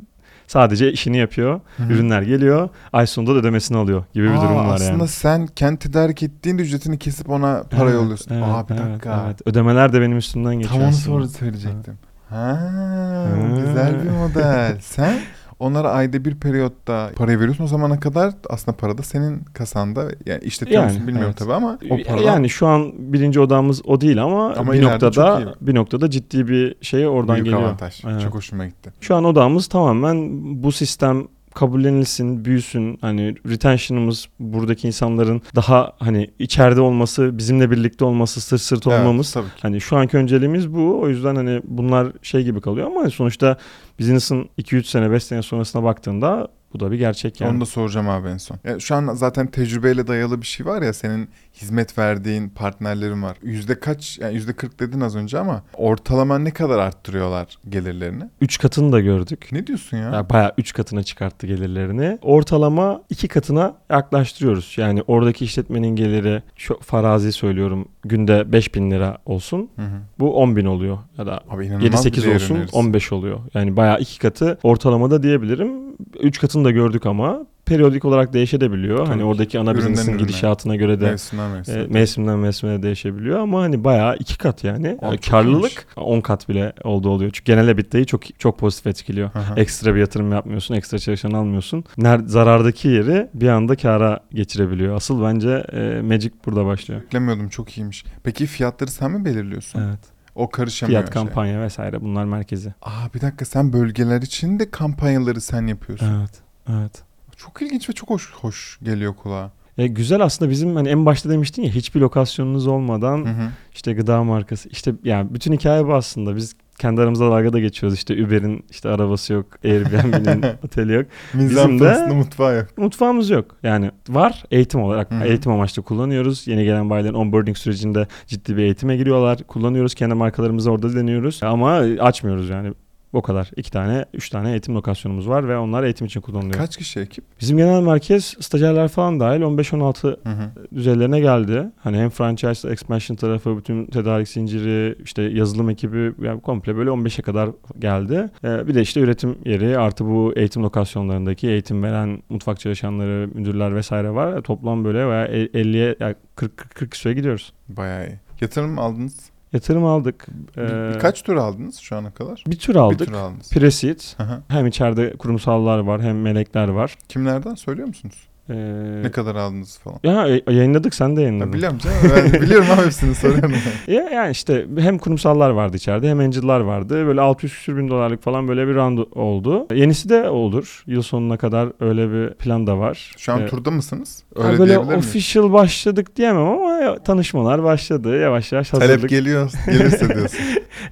Sadece 0.48 0.92
işini 0.92 1.18
yapıyor, 1.18 1.60
Hı 1.78 1.84
hı. 1.84 1.94
ürünler 1.94 2.22
geliyor, 2.22 2.70
ay 2.94 3.08
sonunda 3.08 3.36
da 3.36 3.40
ödemesini 3.40 3.78
alıyor 3.78 4.04
gibi 4.14 4.26
bir 4.28 4.34
Aa, 4.34 4.42
durum 4.42 4.56
var 4.56 4.76
aslında 4.76 4.92
yani. 4.92 5.08
sen 5.08 5.48
kendi 5.48 5.80
tedarik 5.80 6.24
ettiğin 6.24 6.58
ücretini 6.58 7.00
kesip 7.00 7.30
ona 7.30 7.64
para 7.72 7.84
Evet, 7.84 7.94
yolluyorsun. 7.94 8.32
evet, 8.36 8.44
Aa 8.48 8.70
bir 8.70 8.74
evet, 8.76 8.86
dakika. 8.92 9.24
evet. 9.28 9.42
Ödemeler 9.46 9.94
de 9.94 10.02
benim 10.02 10.18
üstümden 10.18 10.56
geçiyor. 10.56 10.74
Tam 10.74 10.82
onu 10.82 10.90
aslında. 10.90 11.06
sonra 11.06 11.28
söyleyecektim. 11.28 11.94
Ha, 12.30 12.38
Ha. 12.38 13.28
güzel 13.60 14.04
bir 14.04 14.10
model. 14.10 14.78
Sen 14.82 15.14
onlara 15.60 15.92
ayda 15.92 16.26
bir 16.26 16.36
periyotta 16.36 17.10
parayı 17.16 17.40
veriyorsun 17.40 17.64
o 17.64 17.68
zamana 17.68 18.00
kadar 18.00 18.34
aslında 18.50 18.78
para 18.78 18.98
da 18.98 19.04
senin 19.04 19.40
kasanda 19.54 20.06
yani 20.26 20.44
işletiyor 20.44 20.82
Yani, 20.84 20.92
musun 20.92 21.08
bilmiyorum 21.08 21.30
evet. 21.32 21.38
tabii 21.40 21.54
ama 21.54 21.80
o 21.90 21.98
para 22.08 22.22
Yani 22.22 22.50
şu 22.50 22.68
an 22.68 22.92
birinci 22.98 23.40
odamız 23.40 23.82
o 23.86 24.02
değil 24.02 24.24
ama, 24.24 24.54
Ama 24.54 24.74
bir 24.74 24.82
noktada 24.82 25.56
bir 25.62 25.76
noktada 25.76 26.10
ciddi 26.10 26.48
bir 26.48 26.76
şey 26.82 27.08
oradan 27.08 27.36
büyük 27.36 27.46
geliyor. 27.46 27.62
avantaj. 27.64 28.02
Evet. 28.08 28.22
Çok 28.22 28.34
hoşuma 28.36 28.66
gitti. 28.66 28.94
Şu 29.02 29.16
an 29.16 29.24
odamız 29.24 29.68
tamamen 29.68 30.30
bu 30.64 30.72
sistem 30.72 31.28
kabullenilsin, 31.58 32.46
büyüsün. 32.46 32.98
Hani 33.02 33.36
retention'ımız 33.50 34.28
buradaki 34.40 34.88
insanların 34.88 35.42
daha 35.56 35.94
hani 36.00 36.30
içeride 36.40 36.82
olması, 36.82 37.38
bizimle 37.38 37.72
birlikte 37.72 38.06
olması, 38.06 38.42
sırt 38.42 38.62
sırt 38.62 38.88
olmamız. 38.88 39.36
Evet. 39.38 39.48
Hani 39.62 39.82
şu 39.82 39.98
anki 39.98 40.18
önceliğimiz 40.18 40.74
bu. 40.74 41.02
O 41.02 41.10
yüzden 41.10 41.36
hani 41.36 41.62
bunlar 41.64 42.08
şey 42.22 42.44
gibi 42.44 42.62
kalıyor 42.62 42.88
ama 42.88 43.10
sonuçta 43.10 43.58
business'ın 44.00 44.50
2-3 44.60 44.84
sene 44.84 45.12
5 45.12 45.24
sene 45.24 45.42
sonrasına 45.42 45.84
baktığında 45.84 46.48
bu 46.80 46.86
da 46.86 46.92
bir 46.92 46.98
gerçek 46.98 47.42
yani. 47.42 47.52
Onu 47.52 47.62
da 47.62 47.66
soracağım 47.66 48.10
abi 48.10 48.28
en 48.28 48.38
son. 48.38 48.58
Ya 48.64 48.80
şu 48.80 48.96
an 48.96 49.14
zaten 49.14 49.48
tecrübeyle 49.48 50.08
dayalı 50.08 50.42
bir 50.42 50.48
şey 50.48 50.66
var 50.66 50.82
ya 50.82 50.94
senin 50.94 51.30
hizmet 51.54 51.98
verdiğin 51.98 52.50
partnerlerin 52.50 53.24
var. 53.24 53.38
Yüzde 53.44 53.80
kaç 53.80 54.20
yani 54.20 54.34
yüzde 54.34 54.54
40 54.54 54.80
dedin 54.80 55.02
az 55.02 55.16
önce 55.16 55.40
ama 55.40 55.64
ortalama 55.74 56.40
ne 56.40 56.52
kadar 56.52 56.80
arttırıyorlar 56.80 57.58
gelirlerini? 57.70 58.24
3 58.42 58.60
katını 58.60 58.92
da 58.92 59.00
gördük. 59.00 59.50
Ne 59.52 59.68
diyorsun 59.68 59.98
ya? 59.98 60.04
Yani 60.04 60.30
bayağı 60.30 60.54
3 60.58 60.74
katına 60.74 61.04
çıkarttı 61.04 61.48
gelirlerini. 61.48 62.18
Ortalama 62.22 63.02
2 63.10 63.28
katına 63.28 63.76
yaklaştırıyoruz. 63.90 64.74
Yani 64.78 65.04
oradaki 65.08 65.46
işletmenin 65.46 65.96
geliri 65.96 66.44
şu 66.56 66.80
farazi 66.82 67.32
söylüyorum 67.32 67.88
günde 68.08 68.52
5000 68.52 68.92
lira 68.92 69.18
olsun. 69.26 69.70
Hı 69.76 69.82
hı. 69.82 70.00
Bu 70.20 70.36
10 70.36 70.56
bin 70.56 70.66
oluyor 70.66 70.98
ya 71.18 71.26
da 71.26 71.42
Abi 71.50 71.66
inanılmaz 71.66 72.06
bir 72.06 72.12
7-8 72.12 72.26
değer 72.26 72.36
olsun 72.36 72.56
önerisi. 72.56 72.76
15 72.76 73.12
oluyor. 73.12 73.40
Yani 73.54 73.78
bayağı 73.78 74.00
iki 74.00 74.20
katı 74.20 74.58
ortalamada 74.64 75.24
diyebilirim. 75.24 75.72
3 76.20 76.40
katını 76.40 76.66
da 76.66 76.72
gördük 76.72 77.06
ama 77.06 77.46
periyodik 77.68 78.06
olarak 78.06 78.34
değişebiliyor. 78.34 78.98
Tabii 78.98 79.08
hani 79.08 79.20
ki. 79.20 79.26
oradaki 79.26 79.60
ana 79.60 79.74
ürüne. 79.74 80.18
gidişatına 80.18 80.76
göre 80.76 81.02
de 81.02 81.06
Mevsimden 81.06 81.52
mevsime. 81.52 81.80
e, 81.80 81.88
mevsimden 81.88 82.40
mevsime 82.40 82.78
de 82.80 82.84
değişebiliyor 82.84 83.40
ama 83.40 83.62
hani 83.62 83.84
bayağı 83.84 84.16
iki 84.18 84.38
kat 84.38 84.64
yani. 84.64 84.88
Abi 84.88 85.06
Yani 85.06 85.20
çok 85.20 85.32
karlılık 85.32 85.88
10 85.96 86.22
kat 86.22 86.50
bile 86.50 86.74
oldu 86.84 87.10
oluyor. 87.10 87.32
Çünkü 87.34 87.52
genel 87.52 87.68
EBITDA'yı 87.68 88.06
çok 88.06 88.40
çok 88.40 88.60
pozitif 88.60 88.88
etkiliyor. 88.88 89.30
Hı. 89.30 89.60
Ekstra 89.60 89.96
bir 89.96 90.00
yatırım 90.00 90.32
yapmıyorsun, 90.32 90.76
ekstra 90.76 91.00
çalışan 91.00 91.32
almıyorsun. 91.32 91.84
Ner 91.98 92.20
zarardaki 92.26 92.88
yeri 92.88 93.30
bir 93.34 93.48
anda 93.50 93.76
kara 93.76 94.20
geçirebiliyor. 94.34 94.96
Asıl 94.96 95.24
bence 95.24 95.50
e, 95.74 96.02
Magic 96.02 96.32
burada 96.46 96.66
başlıyor. 96.66 97.02
Beklemiyordum 97.02 97.50
çok 97.50 97.78
iyiymiş. 97.78 98.06
Peki 98.24 98.46
fiyatları 98.46 98.92
sen 98.92 99.12
mi 99.12 99.26
belirliyorsun? 99.26 99.80
Evet. 99.82 100.00
O 100.36 100.50
karışamıyor. 100.50 101.02
Fiyat 101.02 101.14
şey. 101.14 101.24
kampanya 101.24 101.62
vesaire 101.62 102.02
bunlar 102.02 102.26
merkezi. 102.26 102.74
Aa 102.82 103.14
bir 103.16 103.22
dakika 103.22 103.46
sen 103.46 103.74
bölgeler 103.74 104.22
için 104.22 104.60
de 104.60 104.72
kampanyaları 104.72 105.42
sen 105.42 105.68
yapıyorsun. 105.68 106.20
Evet. 106.20 106.32
Evet. 106.70 107.07
Çok 107.38 107.62
ilginç 107.62 107.90
ve 107.90 107.94
çok 107.94 108.10
hoş 108.10 108.34
hoş 108.34 108.80
geliyor 108.84 109.16
kulağa. 109.16 109.52
E, 109.78 109.88
güzel 109.88 110.22
aslında 110.22 110.52
bizim 110.52 110.76
hani 110.76 110.90
en 110.90 111.06
başta 111.06 111.30
demiştin 111.30 111.62
ya 111.64 111.70
hiçbir 111.72 112.00
lokasyonunuz 112.00 112.68
olmadan 112.68 113.18
Hı 113.18 113.30
hı. 113.30 113.50
işte 113.74 113.94
gıda 113.94 114.24
markası 114.24 114.70
işte 114.70 114.94
yani 115.04 115.34
bütün 115.34 115.54
hikaye 115.54 115.88
bu 115.88 115.94
aslında. 115.94 116.36
Biz 116.36 116.56
kendi 116.80 117.02
aramızda 117.02 117.32
dalga 117.32 117.54
da 117.54 117.60
geçiyoruz. 117.60 117.98
İşte 117.98 118.26
Uber'in 118.26 118.66
işte 118.70 118.90
arabası 118.90 119.34
yok 119.34 119.46
Airbnb'nin 119.66 120.46
oteli 120.66 120.94
yok. 120.94 121.06
Bizim 121.34 121.80
de- 121.80 122.08
mutfağı 122.14 122.56
yok. 122.56 122.78
mutfağımız 122.78 123.30
yok. 123.30 123.56
Yani 123.64 123.92
var 124.10 124.44
eğitim 124.52 124.82
olarak 124.82 125.12
Hı 125.12 125.16
hı. 125.16 125.24
eğitim 125.24 125.52
amaçlı 125.52 125.82
kullanıyoruz. 125.82 126.48
Yeni 126.48 126.64
gelen 126.64 126.90
bayilerin 126.90 127.14
onboarding 127.14 127.58
sürecinde 127.58 128.08
ciddi 128.28 128.58
bir 128.58 128.64
eğitime 128.64 128.98
giriyorlar. 128.98 129.38
Kullanıyoruz. 129.48 129.96
Kendi 129.96 130.14
markalarımızı 130.16 130.72
orada 130.72 130.96
deniyoruz. 130.96 131.40
Ama 131.44 131.72
açmıyoruz 132.00 132.50
yani 132.50 132.74
o 133.18 133.22
kadar. 133.22 133.52
iki 133.56 133.72
tane, 133.72 134.06
üç 134.14 134.30
tane 134.30 134.52
eğitim 134.52 134.76
lokasyonumuz 134.76 135.30
var 135.30 135.48
ve 135.48 135.58
onlar 135.58 135.84
eğitim 135.84 136.08
için 136.08 136.22
kullanılıyor. 136.22 136.54
Kaç 136.54 136.78
kişi 136.78 137.00
ekip? 137.00 137.24
Bizim 137.42 137.58
genel 137.58 137.82
merkez 137.82 138.36
stajyerler 138.40 138.88
falan 138.88 139.20
dahil 139.20 139.42
15-16 139.42 140.04
Hı 140.04 140.10
hı. 140.30 140.76
düzeylerine 140.76 141.20
geldi. 141.20 141.70
Hani 141.78 141.98
hem 141.98 142.10
franchise 142.10 142.70
expansion 142.70 143.16
tarafı, 143.16 143.58
bütün 143.58 143.86
tedarik 143.86 144.28
zinciri, 144.28 144.96
işte 145.04 145.22
yazılım 145.22 145.70
ekibi 145.70 146.14
yani 146.22 146.42
komple 146.42 146.76
böyle 146.76 146.90
15'e 146.90 147.22
kadar 147.22 147.50
geldi. 147.80 148.30
Ee, 148.44 148.68
bir 148.68 148.76
de 148.76 148.82
işte 148.82 149.00
üretim 149.00 149.38
yeri 149.46 149.78
artı 149.78 150.06
bu 150.06 150.34
eğitim 150.36 150.64
lokasyonlarındaki 150.64 151.48
eğitim 151.48 151.84
veren 151.84 152.22
mutfak 152.30 152.60
çalışanları, 152.60 153.30
müdürler 153.34 153.76
vesaire 153.76 154.10
var. 154.10 154.42
Toplam 154.42 154.86
böyle 154.86 155.08
veya 155.08 155.28
50'ye 155.28 155.96
yani 156.00 156.16
40 156.36 156.58
40 156.58 156.76
40 156.76 156.92
küsure 156.92 157.14
gidiyoruz. 157.14 157.54
Bayağı 157.70 158.08
iyi. 158.08 158.20
Yatırım 158.42 158.80
aldınız? 158.80 159.30
Yatırım 159.58 159.86
aldık. 159.86 160.26
Bir- 160.58 160.62
Ee, 160.62 160.94
birkaç 160.94 161.22
tur 161.24 161.36
aldınız 161.36 161.78
şu 161.78 161.96
ana 161.96 162.12
kadar? 162.12 162.44
bir 162.48 162.60
tür 162.60 162.76
aldık. 162.76 163.00
Bir 163.00 163.06
tur 163.06 163.14
aldınız. 163.14 163.52
Pre-seed. 163.52 164.16
Hem 164.48 164.68
içeride 164.68 165.14
kurumsallar 165.18 165.80
var 165.80 166.02
hem 166.02 166.22
melekler 166.22 166.68
var. 166.68 166.96
Kimlerden 167.10 167.56
söylüyor 167.56 167.88
musunuz? 167.88 168.28
Ee, 168.50 169.04
Ne 169.04 169.12
kadar 169.12 169.36
aldınız 169.36 169.78
falan? 169.78 170.00
ya 170.04 170.28
e, 170.30 170.54
yayınladık 170.54 170.94
sen 170.96 171.16
de 171.18 171.22
yayınladın. 171.22 171.50
Ya 171.50 171.54
biliyorum 171.54 171.78
canım. 171.78 171.98
Ben 172.34 172.42
biliyorum 172.42 172.66
abi 172.76 172.86
hepsini 172.86 173.16
soruyorum. 173.16 173.52
Ya 173.88 174.02
yani 174.10 174.32
işte 174.32 174.66
hem 174.78 174.98
kurumsallar 174.98 175.50
vardı 175.50 175.78
içeride 175.78 176.10
hem 176.10 176.20
angel'lar 176.20 176.60
vardı. 176.60 177.08
Böyle 177.08 177.22
600 177.22 177.54
küsür 177.54 177.78
bin 177.78 177.90
dolarlık 177.90 178.24
falan 178.24 178.48
böyle 178.48 178.68
bir 178.68 178.76
round 178.76 178.98
oldu. 179.12 179.68
Yenisi 179.76 180.10
de 180.10 180.30
olur. 180.30 180.84
Yıl 180.88 181.02
sonuna 181.02 181.38
kadar 181.38 181.70
öyle 181.80 182.12
bir 182.12 182.34
plan 182.34 182.68
da 182.68 182.78
var. 182.80 183.14
Şu 183.18 183.34
an 183.34 183.42
Ee, 183.42 183.46
turda 183.46 183.72
mısınız? 183.72 184.24
Öyle 184.36 184.48
böyle 184.60 184.66
diyebilir 184.70 184.88
miyim? 184.88 185.00
official 185.00 185.54
başladık 185.54 186.16
diyemem 186.16 186.46
ama 186.48 186.98
tanışmalar 187.04 187.64
başladı. 187.64 188.20
Yavaş 188.22 188.52
yavaş 188.52 188.70
Talep 188.70 188.90
hazırlık. 188.90 189.10
geliyor, 189.10 189.52
gelirse 189.66 190.10
diyorsun. 190.16 190.40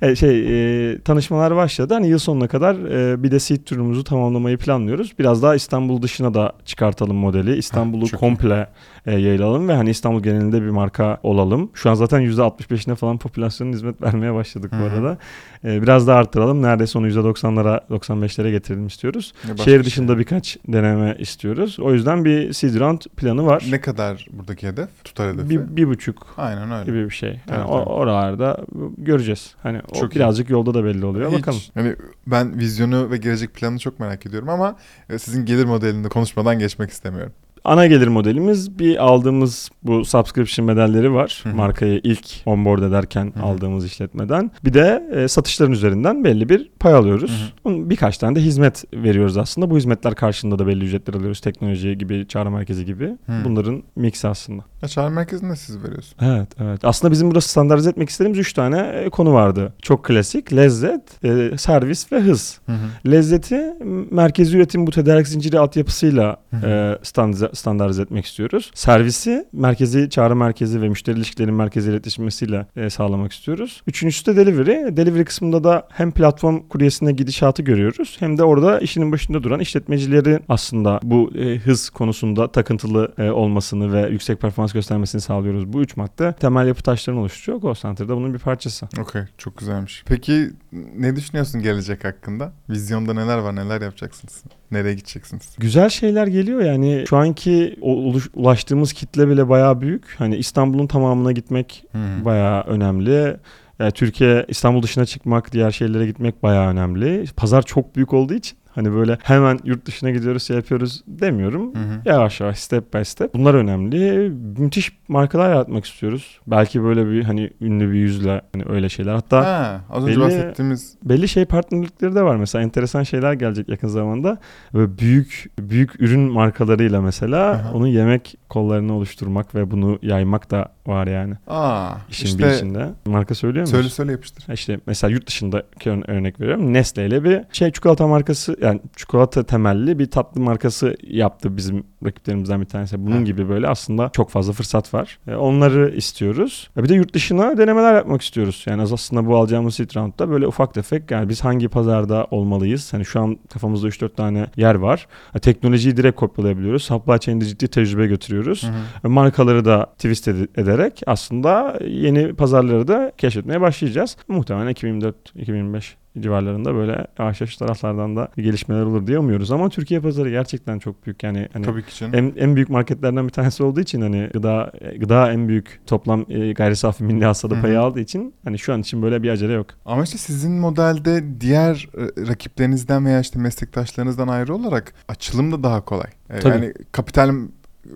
E, 0.01 0.15
şey 0.15 0.91
e, 0.91 0.99
tanışmalar 1.01 1.55
başladı. 1.55 1.93
Hani 1.93 2.07
yıl 2.07 2.19
sonuna 2.19 2.47
kadar 2.47 2.75
e, 2.75 3.23
bir 3.23 3.31
de 3.31 3.39
seed 3.39 3.63
turumuzu 3.65 4.03
tamamlamayı 4.03 4.57
planlıyoruz. 4.57 5.13
Biraz 5.19 5.43
daha 5.43 5.55
İstanbul 5.55 6.01
dışına 6.01 6.33
da 6.33 6.53
çıkartalım 6.65 7.15
modeli. 7.17 7.44
İstanbul'u 7.57 8.07
çok 8.07 8.17
iyi. 8.17 8.19
komple 8.19 8.67
e, 9.05 9.11
yayılalım 9.11 9.67
ve 9.67 9.73
hani 9.73 9.89
İstanbul 9.89 10.23
genelinde 10.23 10.61
bir 10.61 10.69
marka 10.69 11.17
olalım. 11.23 11.69
Şu 11.73 11.89
an 11.89 11.93
zaten 11.93 12.21
%65'ine 12.21 12.95
falan 12.95 13.17
popülasyonun 13.17 13.73
hizmet 13.73 14.01
vermeye 14.01 14.33
başladık 14.33 14.71
bu 14.73 14.75
Hı 14.77 14.81
hı. 14.89 14.93
arada. 14.93 15.17
E, 15.65 15.81
biraz 15.81 16.07
daha 16.07 16.17
arttıralım. 16.19 16.61
Neredeyse 16.61 16.99
onu 16.99 17.07
%90'lara 17.09 17.79
95'lere 17.89 18.51
getirelim 18.51 18.87
istiyoruz. 18.87 19.33
Başka 19.43 19.63
Şehir 19.63 19.75
şey. 19.77 19.83
dışında 19.83 20.17
birkaç 20.19 20.57
deneme 20.67 21.15
istiyoruz. 21.19 21.79
O 21.79 21.93
yüzden 21.93 22.25
bir 22.25 22.53
seed 22.53 22.79
round 22.79 23.01
planı 23.17 23.45
var. 23.45 23.63
Ne 23.69 23.81
kadar 23.81 24.27
buradaki 24.31 24.67
hedef? 24.67 25.03
Tutar 25.03 25.33
hedefi. 25.33 25.49
Bir, 25.49 25.75
bir 25.77 25.87
buçuk 25.87 26.27
Aynen 26.37 26.71
öyle. 26.71 26.85
gibi 26.85 27.05
bir 27.05 27.09
şey. 27.15 27.29
Yani 27.29 27.41
Evet, 27.59 27.65
o- 27.69 27.77
evet. 27.77 27.87
oralarda 27.87 28.57
göreceğiz. 28.97 29.55
Hani 29.63 29.81
o 29.91 29.95
Çok 29.99 30.11
iyi. 30.13 30.15
birazcık 30.15 30.49
yolda 30.49 30.73
da 30.73 30.83
belli 30.85 31.05
oluyor. 31.05 31.31
Hiç. 31.31 31.37
Bakalım. 31.39 31.59
Hani 31.73 31.95
ben 32.27 32.59
vizyonu 32.59 33.11
ve 33.11 33.17
gelecek 33.17 33.53
planını 33.53 33.79
çok 33.79 33.99
merak 33.99 34.25
ediyorum 34.25 34.49
ama 34.49 34.75
e, 35.09 35.19
sizin 35.19 35.45
gelir 35.45 35.65
modelinde 35.65 36.09
konuşmadan 36.09 36.59
geçmek 36.59 36.89
istemiyorum. 36.89 37.33
Ana 37.65 37.87
gelir 37.87 38.07
modelimiz 38.07 38.79
bir 38.79 39.03
aldığımız 39.03 39.69
bu 39.83 40.05
subscription 40.05 40.67
bedelleri 40.67 41.13
var. 41.13 41.41
Hı 41.43 41.49
hı. 41.49 41.55
Markayı 41.55 42.01
ilk 42.03 42.27
onboard 42.45 42.83
ederken 42.83 43.33
Hı 43.35 43.39
hı. 43.39 43.43
aldığımız 43.43 43.85
işletmeden. 43.85 44.51
Bir 44.65 44.73
de 44.73 45.09
e, 45.15 45.27
satışların 45.27 45.71
üzerinden 45.71 46.23
belli 46.23 46.49
bir 46.49 46.71
pay 46.79 46.93
alıyoruz. 46.93 47.31
Hı 47.31 47.45
hı. 47.45 47.49
Bunun 47.65 47.89
birkaç 47.89 48.17
tane 48.17 48.35
de 48.35 48.41
hizmet 48.41 48.83
veriyoruz 48.93 49.37
aslında. 49.37 49.69
Bu 49.69 49.77
hizmetler 49.77 50.15
karşılığında 50.15 50.59
da 50.59 50.67
belli 50.67 50.85
ücretler 50.85 51.13
alıyoruz. 51.13 51.39
Teknoloji 51.39 51.97
gibi, 51.97 52.27
çağrı 52.27 52.51
merkezi 52.51 52.85
gibi. 52.85 53.05
Hı. 53.05 53.33
Bunların 53.45 53.83
mixi 53.95 54.27
aslında. 54.27 54.63
Ya 54.81 54.89
çağrı 54.89 55.11
merkezini 55.11 55.51
de 55.51 55.55
siz 55.55 55.77
veriyorsunuz. 55.77 56.15
Evet, 56.21 56.47
evet. 56.61 56.85
Aslında 56.85 57.11
bizim 57.11 57.27
burada 57.27 57.41
standartize 57.41 57.89
etmek 57.89 58.09
istediğimiz 58.09 58.39
3 58.39 58.53
tane 58.53 58.79
e, 58.79 59.09
konu 59.09 59.33
vardı. 59.33 59.73
Çok 59.81 60.05
klasik, 60.05 60.53
lezzet, 60.53 61.23
e, 61.23 61.57
servis 61.57 62.11
ve 62.11 62.19
hız. 62.19 62.59
Hı 62.65 62.71
hı. 62.71 63.11
Lezzeti 63.11 63.73
merkezi 64.11 64.57
üretim 64.57 64.87
bu 64.87 64.91
tedarik 64.91 65.27
zinciri 65.27 65.59
altyapısıyla 65.59 66.37
Hı 66.49 66.57
hı. 66.57 66.67
e, 66.67 66.99
standartize, 67.03 67.49
standartize 67.55 68.01
etmek 68.01 68.25
istiyoruz. 68.25 68.71
Servisi 68.73 69.45
merkezi 69.53 70.09
çağrı 70.09 70.35
merkezi 70.35 70.81
ve 70.81 70.89
müşteri 70.89 71.17
ilişkilerinin 71.17 71.55
merkezi 71.55 71.89
iletişmesiyle 71.89 72.65
e, 72.75 72.89
sağlamak 72.89 73.33
istiyoruz. 73.33 73.81
Üçüncüsü 73.87 74.25
de 74.25 74.35
delivery. 74.35 74.97
Delivery 74.97 75.23
kısmında 75.23 75.63
da 75.63 75.87
hem 75.91 76.11
platform 76.11 76.59
kuryesine 76.59 77.11
gidişatı 77.11 77.63
görüyoruz 77.63 78.17
hem 78.19 78.37
de 78.37 78.43
orada 78.43 78.79
işinin 78.79 79.11
başında 79.11 79.43
duran 79.43 79.59
işletmecilerin 79.59 80.39
aslında 80.49 80.99
bu 81.03 81.31
e, 81.37 81.57
hız 81.57 81.89
konusunda 81.89 82.51
takıntılı 82.51 83.13
e, 83.17 83.29
olmasını 83.29 83.93
ve 83.93 84.09
yüksek 84.09 84.41
performans 84.41 84.73
göstermesini 84.73 85.21
sağlıyoruz. 85.21 85.73
Bu 85.73 85.81
üç 85.81 85.97
madde 85.97 86.33
temel 86.39 86.67
yapı 86.67 86.83
taşlarını 86.83 87.19
oluşturuyor. 87.21 87.61
Call 87.61 87.73
Center'da 87.73 88.17
bunun 88.17 88.33
bir 88.33 88.39
parçası. 88.39 88.87
Okey 88.99 89.21
çok 89.37 89.57
güzelmiş. 89.57 90.03
Peki 90.07 90.49
ne 90.97 91.15
düşünüyorsun 91.15 91.61
gelecek 91.61 92.03
hakkında? 92.03 92.53
Vizyonda 92.69 93.13
neler 93.13 93.37
var 93.37 93.55
neler 93.55 93.81
yapacaksınız? 93.81 94.43
Nereye 94.71 94.93
gideceksiniz? 94.93 95.55
Güzel 95.59 95.89
şeyler 95.89 96.27
geliyor 96.27 96.61
yani 96.61 97.03
şu 97.09 97.17
anki 97.17 97.44
uluş- 97.81 98.29
ulaştığımız 98.33 98.93
kitle 98.93 99.29
bile 99.29 99.49
bayağı 99.49 99.81
büyük. 99.81 100.15
Hani 100.17 100.35
İstanbul'un 100.35 100.87
tamamına 100.87 101.31
gitmek 101.31 101.85
hı. 101.91 102.25
bayağı 102.25 102.61
önemli. 102.61 103.37
Yani 103.79 103.91
Türkiye 103.91 104.45
İstanbul 104.47 104.83
dışına 104.83 105.05
çıkmak, 105.05 105.51
diğer 105.51 105.71
şehirlere 105.71 106.05
gitmek 106.05 106.43
bayağı 106.43 106.67
önemli. 106.67 107.25
Pazar 107.35 107.61
çok 107.61 107.95
büyük 107.95 108.13
olduğu 108.13 108.33
için 108.33 108.57
hani 108.75 108.93
böyle 108.93 109.17
hemen 109.23 109.59
yurt 109.63 109.85
dışına 109.85 110.11
gidiyoruz, 110.11 110.43
şey 110.43 110.55
yapıyoruz 110.55 111.03
demiyorum. 111.07 111.75
Hı 111.75 111.79
hı. 111.79 112.01
Yavaş 112.05 112.39
yavaş 112.41 112.59
step 112.59 112.93
by 112.93 113.03
step. 113.03 113.33
Bunlar 113.33 113.53
önemli. 113.53 114.29
Müthiş 114.57 114.97
markalar 115.07 115.49
yaratmak 115.49 115.85
istiyoruz. 115.85 116.39
Belki 116.47 116.83
böyle 116.83 117.07
bir 117.11 117.23
hani 117.23 117.49
ünlü 117.61 117.91
bir 117.91 117.97
yüzle 117.97 118.41
hani 118.53 118.63
öyle 118.69 118.89
şeyler. 118.89 119.13
Hatta 119.13 119.45
Ha, 119.45 119.81
az 119.89 120.03
önce 120.03 120.13
belli- 120.15 120.23
bahsettiğimiz 120.25 120.95
belli 121.03 121.27
şey 121.27 121.45
partnerlikleri 121.45 122.15
de 122.15 122.21
var 122.23 122.35
mesela 122.35 122.61
enteresan 122.61 123.03
şeyler 123.03 123.33
gelecek 123.33 123.69
yakın 123.69 123.87
zamanda 123.87 124.37
ve 124.73 124.97
büyük 124.97 125.51
büyük 125.59 126.01
ürün 126.01 126.19
markalarıyla 126.19 127.01
mesela 127.01 127.51
Aha. 127.51 127.71
onun 127.73 127.87
yemek 127.87 128.35
kollarını 128.49 128.93
oluşturmak 128.93 129.55
ve 129.55 129.71
bunu 129.71 129.99
yaymak 130.01 130.51
da 130.51 130.67
var 130.87 131.07
yani 131.07 131.33
Aa, 131.47 131.89
işin 132.09 132.25
işte 132.25 132.43
bir 132.43 132.49
içinde. 132.53 132.89
Marka 133.05 133.35
söylüyor 133.35 133.65
söyle 133.65 133.81
muyuz? 133.81 133.93
söyle 133.93 134.11
yapıştır. 134.11 134.53
İşte 134.53 134.79
mesela 134.87 135.11
yurt 135.11 135.27
dışındaki 135.27 135.89
ör- 135.89 136.11
örnek 136.11 136.39
veriyorum. 136.39 136.73
Nestle 136.73 137.07
ile 137.07 137.23
bir 137.23 137.41
şey 137.51 137.71
çikolata 137.71 138.07
markası 138.07 138.57
yani 138.65 138.81
çikolata 138.95 139.43
temelli 139.43 139.99
bir 139.99 140.11
tatlı 140.11 140.41
markası 140.41 140.95
yaptı 141.07 141.57
bizim 141.57 141.83
rakiplerimizden 142.05 142.61
bir 142.61 142.65
tanesi. 142.65 143.05
Bunun 143.05 143.15
Ha. 143.17 143.21
gibi 143.21 143.49
böyle 143.49 143.67
aslında 143.67 144.09
çok 144.13 144.29
fazla 144.29 144.53
fırsat 144.53 144.93
var. 144.93 145.19
E, 145.27 145.35
onları 145.35 145.89
istiyoruz. 145.95 146.69
E, 146.77 146.83
bir 146.83 146.89
de 146.89 146.93
yurt 146.93 147.13
dışına 147.13 147.57
denemeler 147.57 147.93
yapmak 147.95 148.21
istiyoruz. 148.21 148.63
Yani 148.67 148.81
aslında 148.81 149.25
bu 149.27 149.35
alacağımız 149.37 149.75
seed 149.75 149.95
round'da 149.95 150.29
böyle 150.29 150.47
ufak 150.47 150.73
tefek 150.73 151.11
yani 151.11 151.29
biz 151.29 151.43
hangi 151.43 151.67
pazarda 151.67 152.27
olmalıyız? 152.31 152.93
Hani 152.93 153.05
şu 153.05 153.19
an 153.21 153.37
kafamızda 153.53 153.87
3-4 153.87 154.15
tane 154.15 154.47
yer 154.57 154.75
var. 154.75 155.07
E, 155.35 155.39
teknolojiyi 155.39 155.97
direkt 155.97 156.19
kopyalayabiliyoruz. 156.19 156.83
Supply 156.83 157.19
chain'de 157.19 157.45
ciddi 157.45 157.67
tecrübe 157.67 158.07
götürüyoruz. 158.07 158.63
Hı 158.63 158.67
hı. 159.07 159.09
Markaları 159.09 159.65
da 159.65 159.85
twist 159.85 160.27
ed- 160.27 160.61
ederek 160.61 161.01
aslında 161.07 161.79
yeni 161.87 162.33
pazarları 162.33 162.87
da 162.87 163.11
keşfetmeye 163.17 163.61
başlayacağız. 163.61 164.17
Muhtemelen 164.27 164.71
2024-2025 164.73 165.95
civarlarında 166.19 166.75
böyle 166.75 167.07
yavaş 167.19 167.57
taraflardan 167.57 168.15
da 168.15 168.27
gelişmeler 168.37 168.83
olur 168.83 169.07
diye 169.07 169.19
umuyoruz. 169.19 169.51
Ama 169.51 169.69
Türkiye 169.69 169.99
pazarı 169.99 170.29
gerçekten 170.29 170.79
çok 170.79 171.05
büyük. 171.05 171.23
Yani 171.23 171.49
hani 171.53 171.65
Tabii 171.65 171.83
ki 171.83 171.99
canım. 171.99 172.15
en, 172.15 172.33
en 172.37 172.55
büyük 172.55 172.69
marketlerden 172.69 173.27
bir 173.27 173.33
tanesi 173.33 173.63
olduğu 173.63 173.79
için 173.79 174.01
hani 174.01 174.29
gıda 174.33 174.71
gıda 174.99 175.31
en 175.31 175.47
büyük 175.47 175.81
toplam 175.87 176.25
e, 176.29 176.53
gayri 176.53 176.75
safi 176.75 177.03
milli 177.03 177.25
hı. 177.25 177.61
payı 177.61 177.79
aldığı 177.79 177.99
için 177.99 178.33
hani 178.43 178.59
şu 178.59 178.73
an 178.73 178.81
için 178.81 179.01
böyle 179.01 179.23
bir 179.23 179.29
acele 179.29 179.53
yok. 179.53 179.67
Ama 179.85 180.03
işte 180.03 180.17
sizin 180.17 180.51
modelde 180.51 181.41
diğer 181.41 181.89
e, 181.97 182.27
rakiplerinizden 182.27 183.05
veya 183.05 183.19
işte 183.19 183.39
meslektaşlarınızdan 183.39 184.27
ayrı 184.27 184.55
olarak 184.55 184.93
açılım 185.07 185.51
da 185.51 185.63
daha 185.63 185.81
kolay. 185.85 186.07
E, 186.29 186.39
Tabii. 186.39 186.53
Yani 186.53 186.73
kapital 186.91 187.29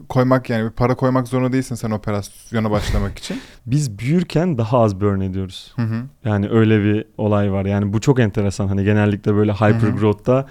koymak 0.09 0.49
yani 0.49 0.65
bir 0.65 0.69
para 0.69 0.95
koymak 0.95 1.27
zorunda 1.27 1.51
değilsin 1.51 1.75
sen 1.75 1.91
operasyona 1.91 2.71
başlamak 2.71 3.19
için. 3.19 3.41
Biz 3.65 3.99
büyürken 3.99 4.57
daha 4.57 4.79
az 4.79 5.01
burn 5.01 5.21
ediyoruz. 5.21 5.73
Hı 5.75 5.81
hı. 5.81 6.03
Yani 6.25 6.49
öyle 6.49 6.83
bir 6.83 7.05
olay 7.17 7.51
var. 7.51 7.65
Yani 7.65 7.93
bu 7.93 8.01
çok 8.01 8.19
enteresan. 8.19 8.67
Hani 8.67 8.83
genellikle 8.83 9.35
böyle 9.35 9.53
hyper 9.53 9.81
Hı 9.81 9.91
hı. 9.91 9.95
growth'ta 9.95 10.45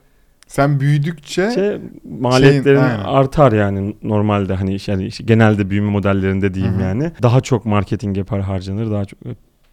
Sen 0.46 0.80
büyüdükçe 0.80 1.50
şey 1.50 1.78
maliyetlerin 2.20 2.78
aynen. 2.78 3.04
artar 3.04 3.52
yani 3.52 3.96
normalde 4.02 4.54
hani 4.54 4.78
yani 4.86 5.08
genelde 5.24 5.70
büyüme 5.70 5.90
modellerinde 5.90 6.54
diyeyim 6.54 6.74
Hı 6.74 6.78
hı. 6.78 6.82
yani. 6.82 7.12
Daha 7.22 7.40
çok 7.40 7.66
marketing 7.66 8.16
yapar 8.16 8.40
harcanır 8.40 8.90
daha 8.90 9.04
çok. 9.04 9.18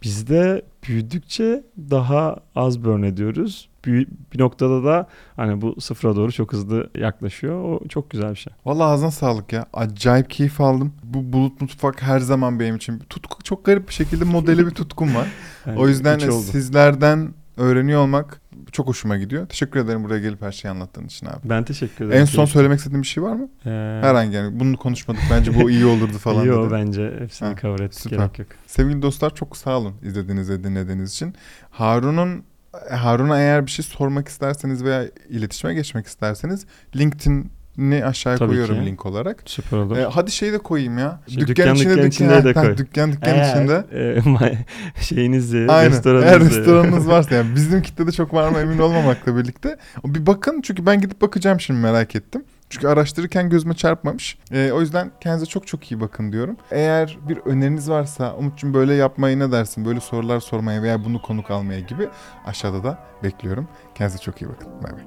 Bizde 0.02 0.62
büyüdükçe 0.88 1.64
daha 1.90 2.36
az 2.54 2.84
burn 2.84 3.02
ediyoruz. 3.02 3.68
Büyü- 3.86 4.06
bir 4.32 4.40
noktada 4.40 4.84
da 4.84 5.08
hani 5.36 5.60
bu 5.60 5.80
sıfıra 5.80 6.16
doğru 6.16 6.32
çok 6.32 6.52
hızlı 6.52 6.90
yaklaşıyor. 6.98 7.64
O 7.64 7.88
çok 7.88 8.10
güzel 8.10 8.30
bir 8.30 8.36
şey. 8.36 8.52
Vallahi 8.64 8.86
ağzına 8.86 9.10
sağlık 9.10 9.52
ya. 9.52 9.66
Acayip 9.72 10.30
keyif 10.30 10.60
aldım. 10.60 10.92
Bu 11.04 11.32
bulut 11.32 11.60
mutfak 11.60 12.02
her 12.02 12.18
zaman 12.20 12.60
benim 12.60 12.76
için 12.76 13.00
bir 13.00 13.04
tutku. 13.04 13.42
Çok 13.42 13.64
garip 13.64 13.88
bir 13.88 13.94
şekilde 13.94 14.24
modeli 14.24 14.66
bir 14.66 14.70
tutkum 14.70 15.14
var. 15.14 15.26
Yani 15.66 15.78
o 15.78 15.88
yüzden 15.88 16.18
oldu. 16.18 16.32
sizlerden 16.42 17.34
öğreniyor 17.56 18.00
olmak 18.00 18.40
çok 18.72 18.86
hoşuma 18.88 19.16
gidiyor. 19.16 19.46
Teşekkür 19.48 19.80
ederim 19.80 20.04
buraya 20.04 20.20
gelip 20.20 20.42
her 20.42 20.52
şeyi 20.52 20.70
anlattığın 20.70 21.04
için 21.04 21.26
abi. 21.26 21.36
ben 21.44 21.64
teşekkür 21.64 22.04
ederim. 22.04 22.20
En 22.20 22.24
son 22.24 22.44
söylemek 22.44 22.78
istediğin 22.78 23.02
bir 23.02 23.06
şey 23.06 23.22
var 23.22 23.32
mı? 23.36 23.48
Ee, 23.66 23.70
Herhangi 24.02 24.36
yani 24.36 24.60
bunu 24.60 24.76
konuşmadık. 24.76 25.20
Bence 25.30 25.54
bu 25.62 25.70
iyi 25.70 25.84
olurdu 25.86 26.18
falan 26.18 26.44
Yo 26.44 26.64
dedi. 26.64 26.72
bence 26.72 27.14
hepsini 27.18 27.48
Ha, 27.48 27.54
cover 27.62 27.78
ettik 27.80 28.00
süper. 28.00 28.16
gerek 28.18 28.38
yok. 28.38 28.48
Sevgili 28.66 29.02
dostlar 29.02 29.34
çok 29.34 29.56
sağ 29.56 29.78
olun 29.78 29.94
izlediğiniz 30.02 30.50
ve 30.50 30.64
dinlediğiniz 30.64 31.12
için. 31.12 31.34
Harun'un 31.70 32.42
Harun'a 32.90 33.38
eğer 33.40 33.66
bir 33.66 33.70
şey 33.70 33.84
sormak 33.84 34.28
isterseniz 34.28 34.84
veya 34.84 35.04
iletişime 35.28 35.74
geçmek 35.74 36.06
isterseniz 36.06 36.66
LinkedIn'i 36.96 38.04
aşağıya 38.04 38.38
Tabii 38.38 38.48
koyuyorum 38.48 38.80
ki. 38.80 38.86
link 38.86 39.06
olarak. 39.06 39.42
Süper 39.46 39.78
olur. 39.78 39.96
Ee, 39.96 40.04
hadi 40.04 40.30
şeyi 40.30 40.52
de 40.52 40.58
koyayım 40.58 40.98
ya. 40.98 41.20
Şey, 41.28 41.42
dükkan- 41.42 41.76
dükkan 41.78 42.06
içinde 42.06 42.44
de 42.44 42.52
Ha, 42.52 42.62
koy. 42.62 42.76
Dükkan 42.76 43.12
dükkan 43.12 43.34
Eğer, 43.34 43.50
içinde. 43.56 43.84
e, 44.96 45.02
şeyinizi, 45.02 45.66
Aynen. 45.68 45.90
restoranınızı. 45.90 46.26
Eğer 46.28 46.40
restoranınız 46.40 47.08
varsa 47.08 47.34
yani 47.34 47.54
bizim 47.54 47.82
kitlede 47.82 48.12
çok 48.12 48.34
var 48.34 48.48
mı 48.48 48.58
emin 48.58 48.78
olmamakla 48.78 49.36
birlikte. 49.36 49.76
Bir 50.04 50.26
bakın 50.26 50.60
çünkü 50.62 50.86
ben 50.86 51.00
gidip 51.00 51.20
bakacağım 51.22 51.60
şimdi 51.60 51.80
merak 51.80 52.16
ettim. 52.16 52.44
Çünkü 52.70 52.88
araştırırken 52.88 53.50
gözüme 53.50 53.74
çarpmamış. 53.74 54.38
E, 54.52 54.72
o 54.72 54.80
yüzden 54.80 55.12
kendinize 55.20 55.46
çok 55.46 55.66
çok 55.66 55.92
iyi 55.92 56.00
bakın 56.00 56.32
diyorum. 56.32 56.56
Eğer 56.70 57.18
bir 57.28 57.36
öneriniz 57.38 57.90
varsa 57.90 58.34
Umut'cum 58.34 58.74
böyle 58.74 58.94
yapmayı 58.94 59.38
ne 59.38 59.52
dersin? 59.52 59.84
Böyle 59.84 60.00
sorular 60.00 60.40
sormaya 60.40 60.82
veya 60.82 61.04
bunu 61.04 61.22
konuk 61.22 61.50
almaya 61.50 61.80
gibi 61.80 62.08
aşağıda 62.46 62.84
da 62.84 62.98
bekliyorum. 63.22 63.68
Kendinize 63.94 64.22
çok 64.22 64.42
iyi 64.42 64.48
bakın. 64.48 64.68
Bay 64.82 64.92
bay. 64.92 65.02